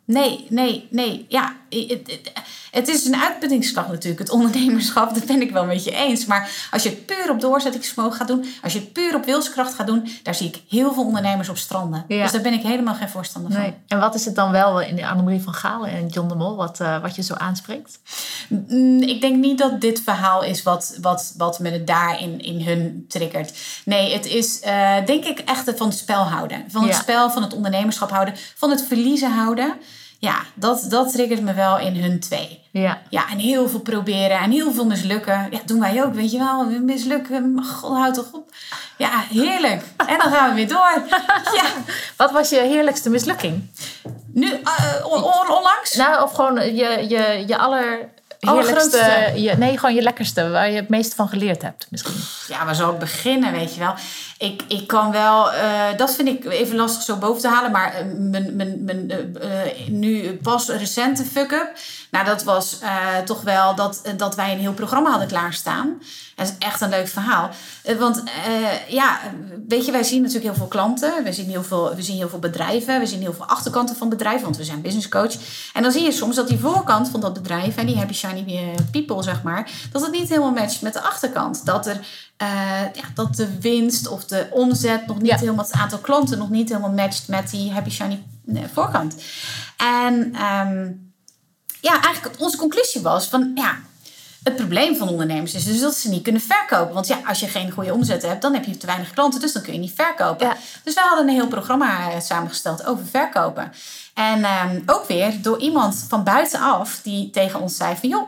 [0.06, 1.26] Nee, nee, nee.
[1.30, 1.56] Ja,
[2.72, 5.14] is een uitputtingsslag natuurlijk, het ondernemerschap.
[5.14, 6.26] Dat ben ik wel met je eens.
[6.26, 9.74] Maar als je het puur op doorzettingsvermogen gaat doen, als je het puur op wilskracht
[9.74, 12.06] gaat doen, daar zie ik heel veel ondernemers op stranden.
[12.08, 12.22] Ja.
[12.24, 13.62] Dus daar ben ik helemaal geen voorstander van.
[13.62, 13.74] Nee.
[13.88, 16.56] En wat is het dan wel in de Annemarie van Galen en John de Mol,
[16.56, 18.00] wat, eh, wat je zo aanspreekt?
[18.50, 22.62] Mm, Ik denk niet dat dit verhaal is wat, wat, wat me het daarin in
[22.62, 23.58] hun triggert.
[23.86, 26.64] Nee, het is eh, denk ik echt het van het spel houden.
[26.68, 27.00] Van het Ja.
[27.00, 29.74] spel, van het ondernemerschap houden, van het verliezen houden.
[30.22, 32.60] Ja, dat, dat triggert me wel in hun twee.
[32.72, 33.02] Ja.
[33.10, 35.48] Ja, en heel veel proberen en heel veel mislukken.
[35.52, 36.68] Ja, doen wij ook, weet je wel.
[36.68, 38.52] We mislukken, god, houd toch op.
[38.98, 39.84] Ja, heerlijk.
[39.98, 41.04] En dan gaan we weer door.
[41.60, 41.64] Ja,
[42.18, 43.70] Wat was je heerlijkste mislukking?
[44.34, 45.94] nu, eh, on- on- onlangs.
[45.96, 48.10] Nou, of gewoon je, je, je aller...
[48.50, 49.04] Allergrootste.
[49.04, 52.14] heerlijkste- Je, nee, gewoon je lekkerste, waar je het meest van geleerd hebt misschien.
[52.48, 53.94] Ja, waar zal ik beginnen, weet je wel?
[54.38, 57.94] Ik, ik kan wel, eh, dat vind ik even lastig zo boven te halen, maar
[57.94, 61.72] eh, mijn, mijn, mijn eh, nu pas recente fuck-up,
[62.12, 62.80] nou dat was
[63.26, 66.02] toch wel dat, dat wij een heel programma hadden klaarstaan.
[66.36, 67.50] Dat is echt een leuk verhaal.
[68.00, 68.24] Want
[68.88, 69.20] ja,
[69.68, 72.30] weet je, wij zien natuurlijk heel veel klanten, we zien heel veel, we zien heel
[72.30, 75.34] veel bedrijven, we zien heel veel achterkanten van bedrijven, want we zijn business coach.
[75.74, 78.58] En dan zie je soms dat die voorkant van dat bedrijf, en die happy shiny
[78.58, 81.66] eh, people zeg maar, dat het niet helemaal matcht met de achterkant.
[81.66, 82.00] Dat er
[82.38, 82.48] eh,
[82.94, 85.38] ja, dat de winst of de omzet nog niet Ja.
[85.38, 89.16] helemaal, het aantal klanten nog niet helemaal matcht met die happy shiny eh, voorkant.
[89.78, 90.92] En ehm,
[91.82, 93.80] ja, eigenlijk onze conclusie was van ja,
[94.44, 96.94] het probleem van ondernemers is dus dat ze niet kunnen verkopen.
[96.94, 99.52] Want ja, als je geen goede omzet hebt, dan heb je te weinig klanten, dus
[99.54, 100.48] dan kun je niet verkopen.
[100.48, 100.58] Ja.
[100.84, 103.72] Dus wij hadden een heel programma samengesteld over verkopen.
[104.30, 108.28] En ehm, ook weer door iemand van buitenaf die tegen ons zei van joh,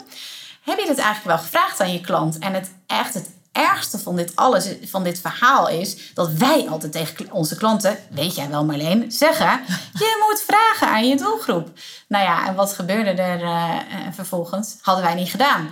[0.64, 2.38] heb je dit eigenlijk wel gevraagd aan je klant?
[2.40, 6.92] En het echt het ergste van dit alles, van dit verhaal is dat wij altijd
[6.92, 9.60] tegen onze klanten, weet jij wel Marleen, zeggen:
[10.04, 11.70] je moet vragen aan je doelgroep.
[12.08, 14.78] Nou ja, en wat gebeurde er eh, eh, vervolgens?
[14.82, 15.70] Hadden wij niet gedaan.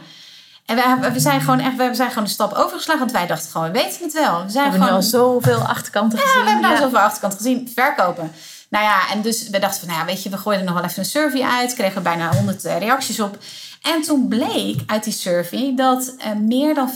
[0.66, 3.52] En we, we zijn gewoon echt, we zijn gewoon een stap overgeslagen, want wij dachten
[3.52, 4.44] gewoon, we weten het wel.
[4.46, 6.44] We zijn We hebben nu gewoon al zoveel achterkanten ja, gezien.
[6.44, 6.78] we hebben Ja.
[6.78, 7.72] zoveel achterkant gezien.
[7.76, 8.32] Verkopen.
[8.72, 10.84] Nou ja, en dus we dachten van, nou ja, weet je, we gooiden nog wel
[10.84, 11.74] even een survey uit.
[11.74, 13.38] Kregen we bijna 100 eh, reacties op.
[13.82, 16.92] En toen bleek uit die survey dat eh, meer dan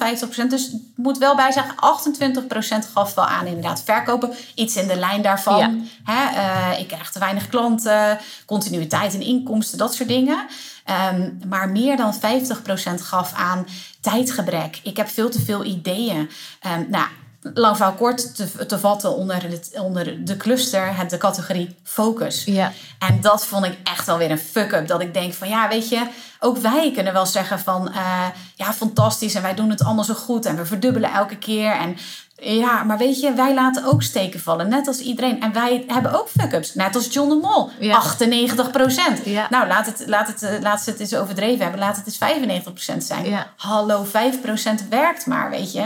[0.46, 4.34] 50%, dus moet wel bij zeggen, 28% gaf wel aan inderdaad verkopen.
[4.54, 5.58] Iets in de lijn daarvan.
[5.58, 5.74] Ja.
[6.14, 10.46] Hè, eh, ik krijg te weinig klanten, continuïteit in inkomsten, dat soort dingen.
[10.86, 13.68] Ehm, maar meer dan 50% gaf aan
[14.02, 14.80] tijdgebrek.
[14.84, 16.30] Ik heb veel te veel ideeën.
[16.60, 17.08] Ehm, nou,
[17.54, 22.44] lang verhaal kort te, te vatten onder, het, onder de cluster, de categorie focus.
[22.44, 22.72] Ja.
[23.00, 24.88] En dat vond ik echt wel weer een fuck-up.
[24.88, 26.08] Dat ik denk van ja, weet je,
[26.40, 28.26] ook wij kunnen wel zeggen van eh,
[28.56, 31.72] ja, fantastisch en wij doen het allemaal zo goed en we verdubbelen elke keer.
[31.72, 31.98] En
[32.38, 35.42] ja, maar weet je, wij laten ook steken vallen, net als iedereen.
[35.42, 37.70] En wij hebben ook fuck-ups, net als John de Mol.
[37.80, 37.96] Ja.
[37.96, 39.26] 98 procent.
[39.26, 39.48] Ja.
[39.50, 41.80] Nou, laat, het, laat, het, eh, laat ze het eens overdreven hebben.
[41.80, 43.30] Laat het eens 95 procent zijn.
[43.30, 43.48] Ja.
[43.56, 45.84] Hallo, 5 procent werkt maar, weet je.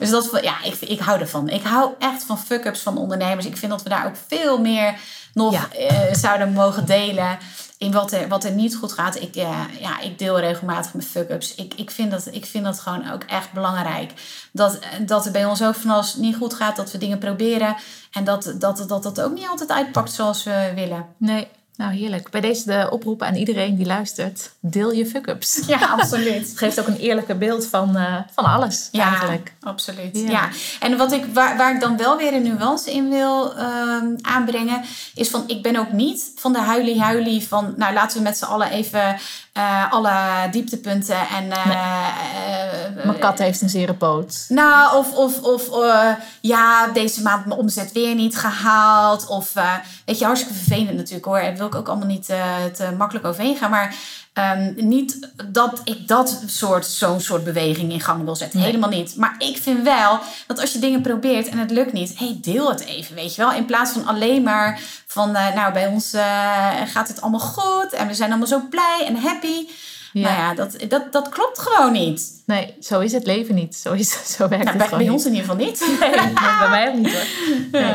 [0.00, 1.48] Dus dat, ja, ik, ik hou ervan.
[1.48, 3.46] Ik hou echt van fuck-ups van ondernemers.
[3.46, 4.94] Ik vind dat we daar ook veel meer
[5.34, 5.68] nog Ja.
[5.72, 7.38] eh, zouden mogen delen.
[7.78, 9.20] In wat er, wat er niet goed gaat.
[9.20, 11.54] Ik, eh, ja, ik deel regelmatig mijn fuck-ups.
[11.54, 14.12] Ik, ik, vind dat, ik vind dat gewoon ook echt belangrijk.
[14.52, 17.18] Dat, dat er bij ons ook van als het niet goed gaat, dat we dingen
[17.18, 17.76] proberen.
[18.12, 21.06] En dat dat, dat, dat ook niet altijd uitpakt zoals we willen.
[21.16, 21.48] Nee,
[21.80, 22.30] nou heerlijk.
[22.30, 24.50] Bij deze de oproep aan iedereen die luistert.
[24.60, 25.60] Deel je fuck-ups.
[25.66, 26.48] Ja, absoluut.
[26.48, 29.52] Het geeft ook een eerlijke beeld van, eh, van alles Ja, eigenlijk.
[29.60, 30.18] absoluut.
[30.18, 30.30] Ja.
[30.30, 30.48] Ja.
[30.80, 34.82] En wat ik, waar, waar ik dan wel weer een nuance in wil ehm, aanbrengen,
[35.14, 38.44] is van ik ben ook niet van de huilie-huilie van, nou laten we met z'n
[38.44, 39.16] allen even
[39.60, 41.52] eh, alle dieptepunten en.
[41.52, 41.70] eh,
[42.96, 44.44] eh, Mijn kat heeft een zere poot.
[44.48, 45.68] nou, of, of, of
[46.40, 49.26] ja, deze maand mijn omzet weer niet gehaald.
[49.26, 49.52] Of
[50.04, 51.40] weet je, hartstikke vervelend natuurlijk hoor.
[51.40, 52.26] Daar wil ik ook allemaal niet
[52.74, 53.70] te makkelijk overheen gaan.
[53.70, 53.94] Maar
[54.32, 58.58] ehm, niet dat ik dat soort, zo'n soort beweging in gang wil zetten.
[58.58, 58.68] Nee.
[58.68, 59.16] Helemaal niet.
[59.16, 62.70] Maar ik vind wel dat als je dingen probeert en het lukt niet, hey, deel
[62.70, 63.52] het even, weet je wel.
[63.52, 67.92] In plaats van alleen maar van, eh, nou, bij ons eh, gaat het allemaal goed
[67.92, 69.66] en we zijn allemaal zo blij en happy.
[70.12, 70.22] Ja.
[70.22, 72.42] Nou ja, dat, dat, dat klopt gewoon niet.
[72.46, 73.76] Nee, zo is het leven niet.
[73.76, 75.80] Zo, is, zo werkt Nou, het bij, gewoon bij ons in ieder geval niet.
[76.00, 77.80] Nee, bij mij ook niet hoor.
[77.80, 77.94] Nee.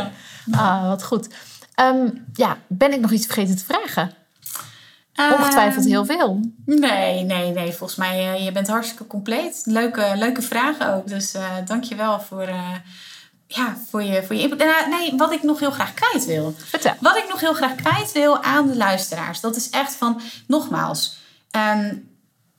[0.51, 1.27] Ah, wat goed.
[1.75, 4.11] Ehm, ja, ben ik nog iets vergeten te vragen?
[5.15, 6.39] Ongetwijfeld heel veel.
[6.65, 7.73] Nee, nee, nee.
[7.73, 9.61] Volgens mij, uh, je bent hartstikke compleet.
[9.65, 11.07] Leuke, leuke vragen ook.
[11.07, 12.71] Dus uh, dank je wel voor, uh,
[13.47, 14.61] ja, voor, je, voor je input.
[14.61, 16.55] Uh, nee, wat ik nog heel graag kwijt wil.
[16.57, 16.93] Vertel.
[16.99, 19.39] Wat ik nog heel graag kwijt wil aan de luisteraars.
[19.39, 21.17] Dat is echt van, nogmaals...
[21.51, 22.13] Um,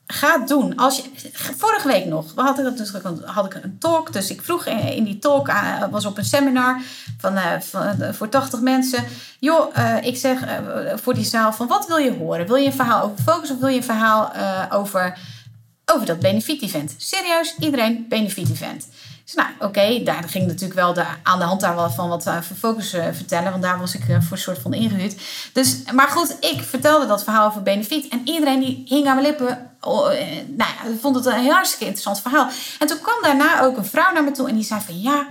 [0.07, 0.75] ga doen.
[0.75, 1.03] Als je,
[1.57, 4.13] vorige week nog had ik, had ik een talk.
[4.13, 6.81] Dus ik vroeg in die talk, uh, was op een seminar
[7.17, 9.03] van, uh, van voor 80 mensen.
[9.39, 10.39] Joh, ik zeg
[10.95, 12.47] voor die zaal van wat wil je horen?
[12.47, 14.31] Wil je een verhaal over focus of wil je een verhaal
[14.69, 15.17] over,
[15.85, 16.95] over dat benefit-event?
[16.97, 18.87] Serieus, iedereen benefit-event.
[19.23, 22.27] Dus nou, oké, daar ging natuurlijk wel de, aan de hand daar wel van wat
[22.27, 23.51] uh, focus vertellen.
[23.51, 25.15] Want daar was ik voor een soort van ingehuurd.
[25.53, 28.07] Dus, maar goed, ik vertelde dat verhaal over benefiet.
[28.07, 29.66] En iedereen die hing aan mijn lippen.
[29.81, 30.05] Oh,
[30.47, 32.49] nou ja, vond het een heel hartstikke interessant verhaal.
[32.79, 35.27] En toen kwam daarna ook een vrouw naar me toe en die zei van ja...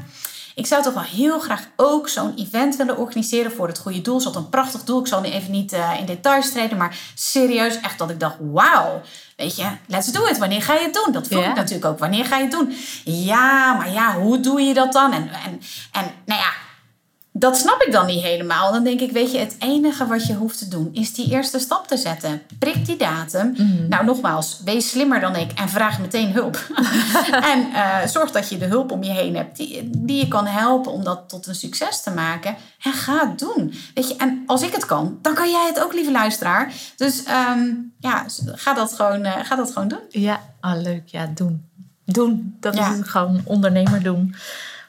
[0.54, 4.20] Ik zou toch wel heel graag ook zo'n event willen organiseren voor het goede doel.
[4.20, 5.00] Zo'n een prachtig doel.
[5.00, 8.36] Ik zal nu even niet uh, in details treden, maar serieus echt dat ik dacht,
[8.40, 9.00] wauw.
[9.36, 10.38] Weet je, let's do it.
[10.38, 11.12] Wanneer ga je het doen?
[11.12, 11.98] Dat vroeg ik natuurlijk ook.
[11.98, 12.76] Wanneer ga je het doen?
[13.04, 15.12] Ja, maar ja, hoe doe je dat dan?
[15.12, 15.60] En, en,
[15.92, 16.50] en nou ja,
[17.38, 18.72] dat snap ik dan niet helemaal.
[18.72, 21.58] Dan denk ik, weet je, het enige wat je hoeft te doen is die eerste
[21.58, 22.42] stap te zetten.
[22.58, 23.50] Prik die datum.
[23.50, 23.88] Mhm.
[23.88, 26.66] Nou, nogmaals, wees slimmer dan ik en vraag meteen hulp.
[27.52, 30.46] en uh, zorg dat je de hulp om je heen hebt die, die je kan
[30.46, 32.56] helpen om dat tot een succes te maken.
[32.82, 33.74] En ga het doen.
[33.94, 36.72] Weet je, en als ik het kan, dan kan jij het ook, lieve luisteraar.
[36.96, 40.00] Dus um, ja, ga dat gewoon, uh, ga dat gewoon doen.
[40.08, 41.02] Ja, ah, leuk.
[41.06, 41.64] Ja, doen.
[42.04, 42.56] Doen.
[42.60, 44.34] Dat is het gewoon ondernemer doen.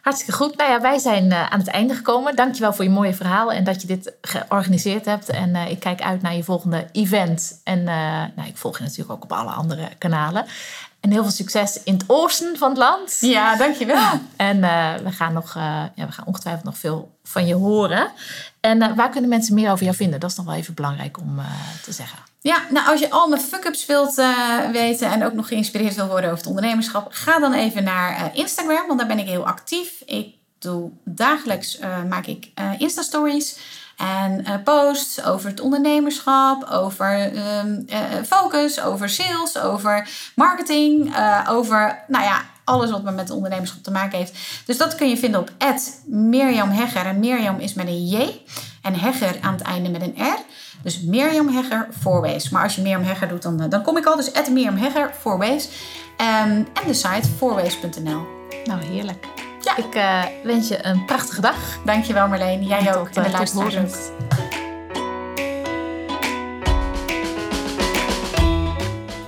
[0.08, 0.58] Hartstikke goed.
[0.58, 2.36] Nou ja, wij zijn uh, aan het einde gekomen.
[2.36, 5.30] Dankjewel voor je mooie verhaal en dat je dit georganiseerd hebt.
[5.30, 7.62] En uh, ik kijk uit naar je volgende event.
[7.64, 7.86] En uh,
[8.36, 10.46] nou, ik volg je natuurlijk ook op alle andere kanalen.
[11.00, 13.18] En heel veel succes in het oosten van het land.
[13.20, 14.20] Ja, dankjewel.
[14.36, 14.62] En
[15.04, 15.54] we, gaan nog,
[15.96, 18.12] ja, we gaan ongetwijfeld nog veel van je horen.
[18.68, 20.20] En waar kunnen mensen meer over jou vinden?
[20.20, 21.42] Dat is nog wel even belangrijk om
[21.84, 22.20] te zeggen.
[22.42, 26.08] Ja, nou als je al mijn fuck-ups wilt uh, weten en ook nog geïnspireerd wil
[26.08, 30.02] worden over het ondernemerschap, ga dan even naar Instagram, want daar ben ik heel actief.
[30.06, 33.58] Ik doe dagelijks maak ik Insta-stories
[33.98, 37.86] en posts over het ondernemerschap, over um,
[38.26, 41.16] focus, over sales, over marketing,
[41.50, 44.38] over nou ja, alles wat met ondernemerschap te maken heeft.
[44.66, 45.52] Dus dat kun je vinden op
[46.06, 47.06] Mirjam Hegger.
[47.06, 48.42] En Mirjam is met een J
[48.82, 50.38] en Hegger aan het einde met een R.
[50.82, 52.50] Dus Mirjam Hegger Voorwees.
[52.50, 54.16] Maar als je Mirjam Hegger doet, dan, dan kom ik al.
[54.16, 55.70] Dus Mirjam Hegger Voorwees.
[56.18, 58.26] Um, en de site voorwees.nl.
[58.66, 59.26] Nou, heerlijk.
[59.62, 59.78] Ja.
[59.78, 61.80] Ik uh, wens je een prachtige dag.
[61.86, 62.64] Dankjewel Marleen.
[62.64, 63.08] Jij en ook.
[63.08, 63.76] Tot, en de luisteraars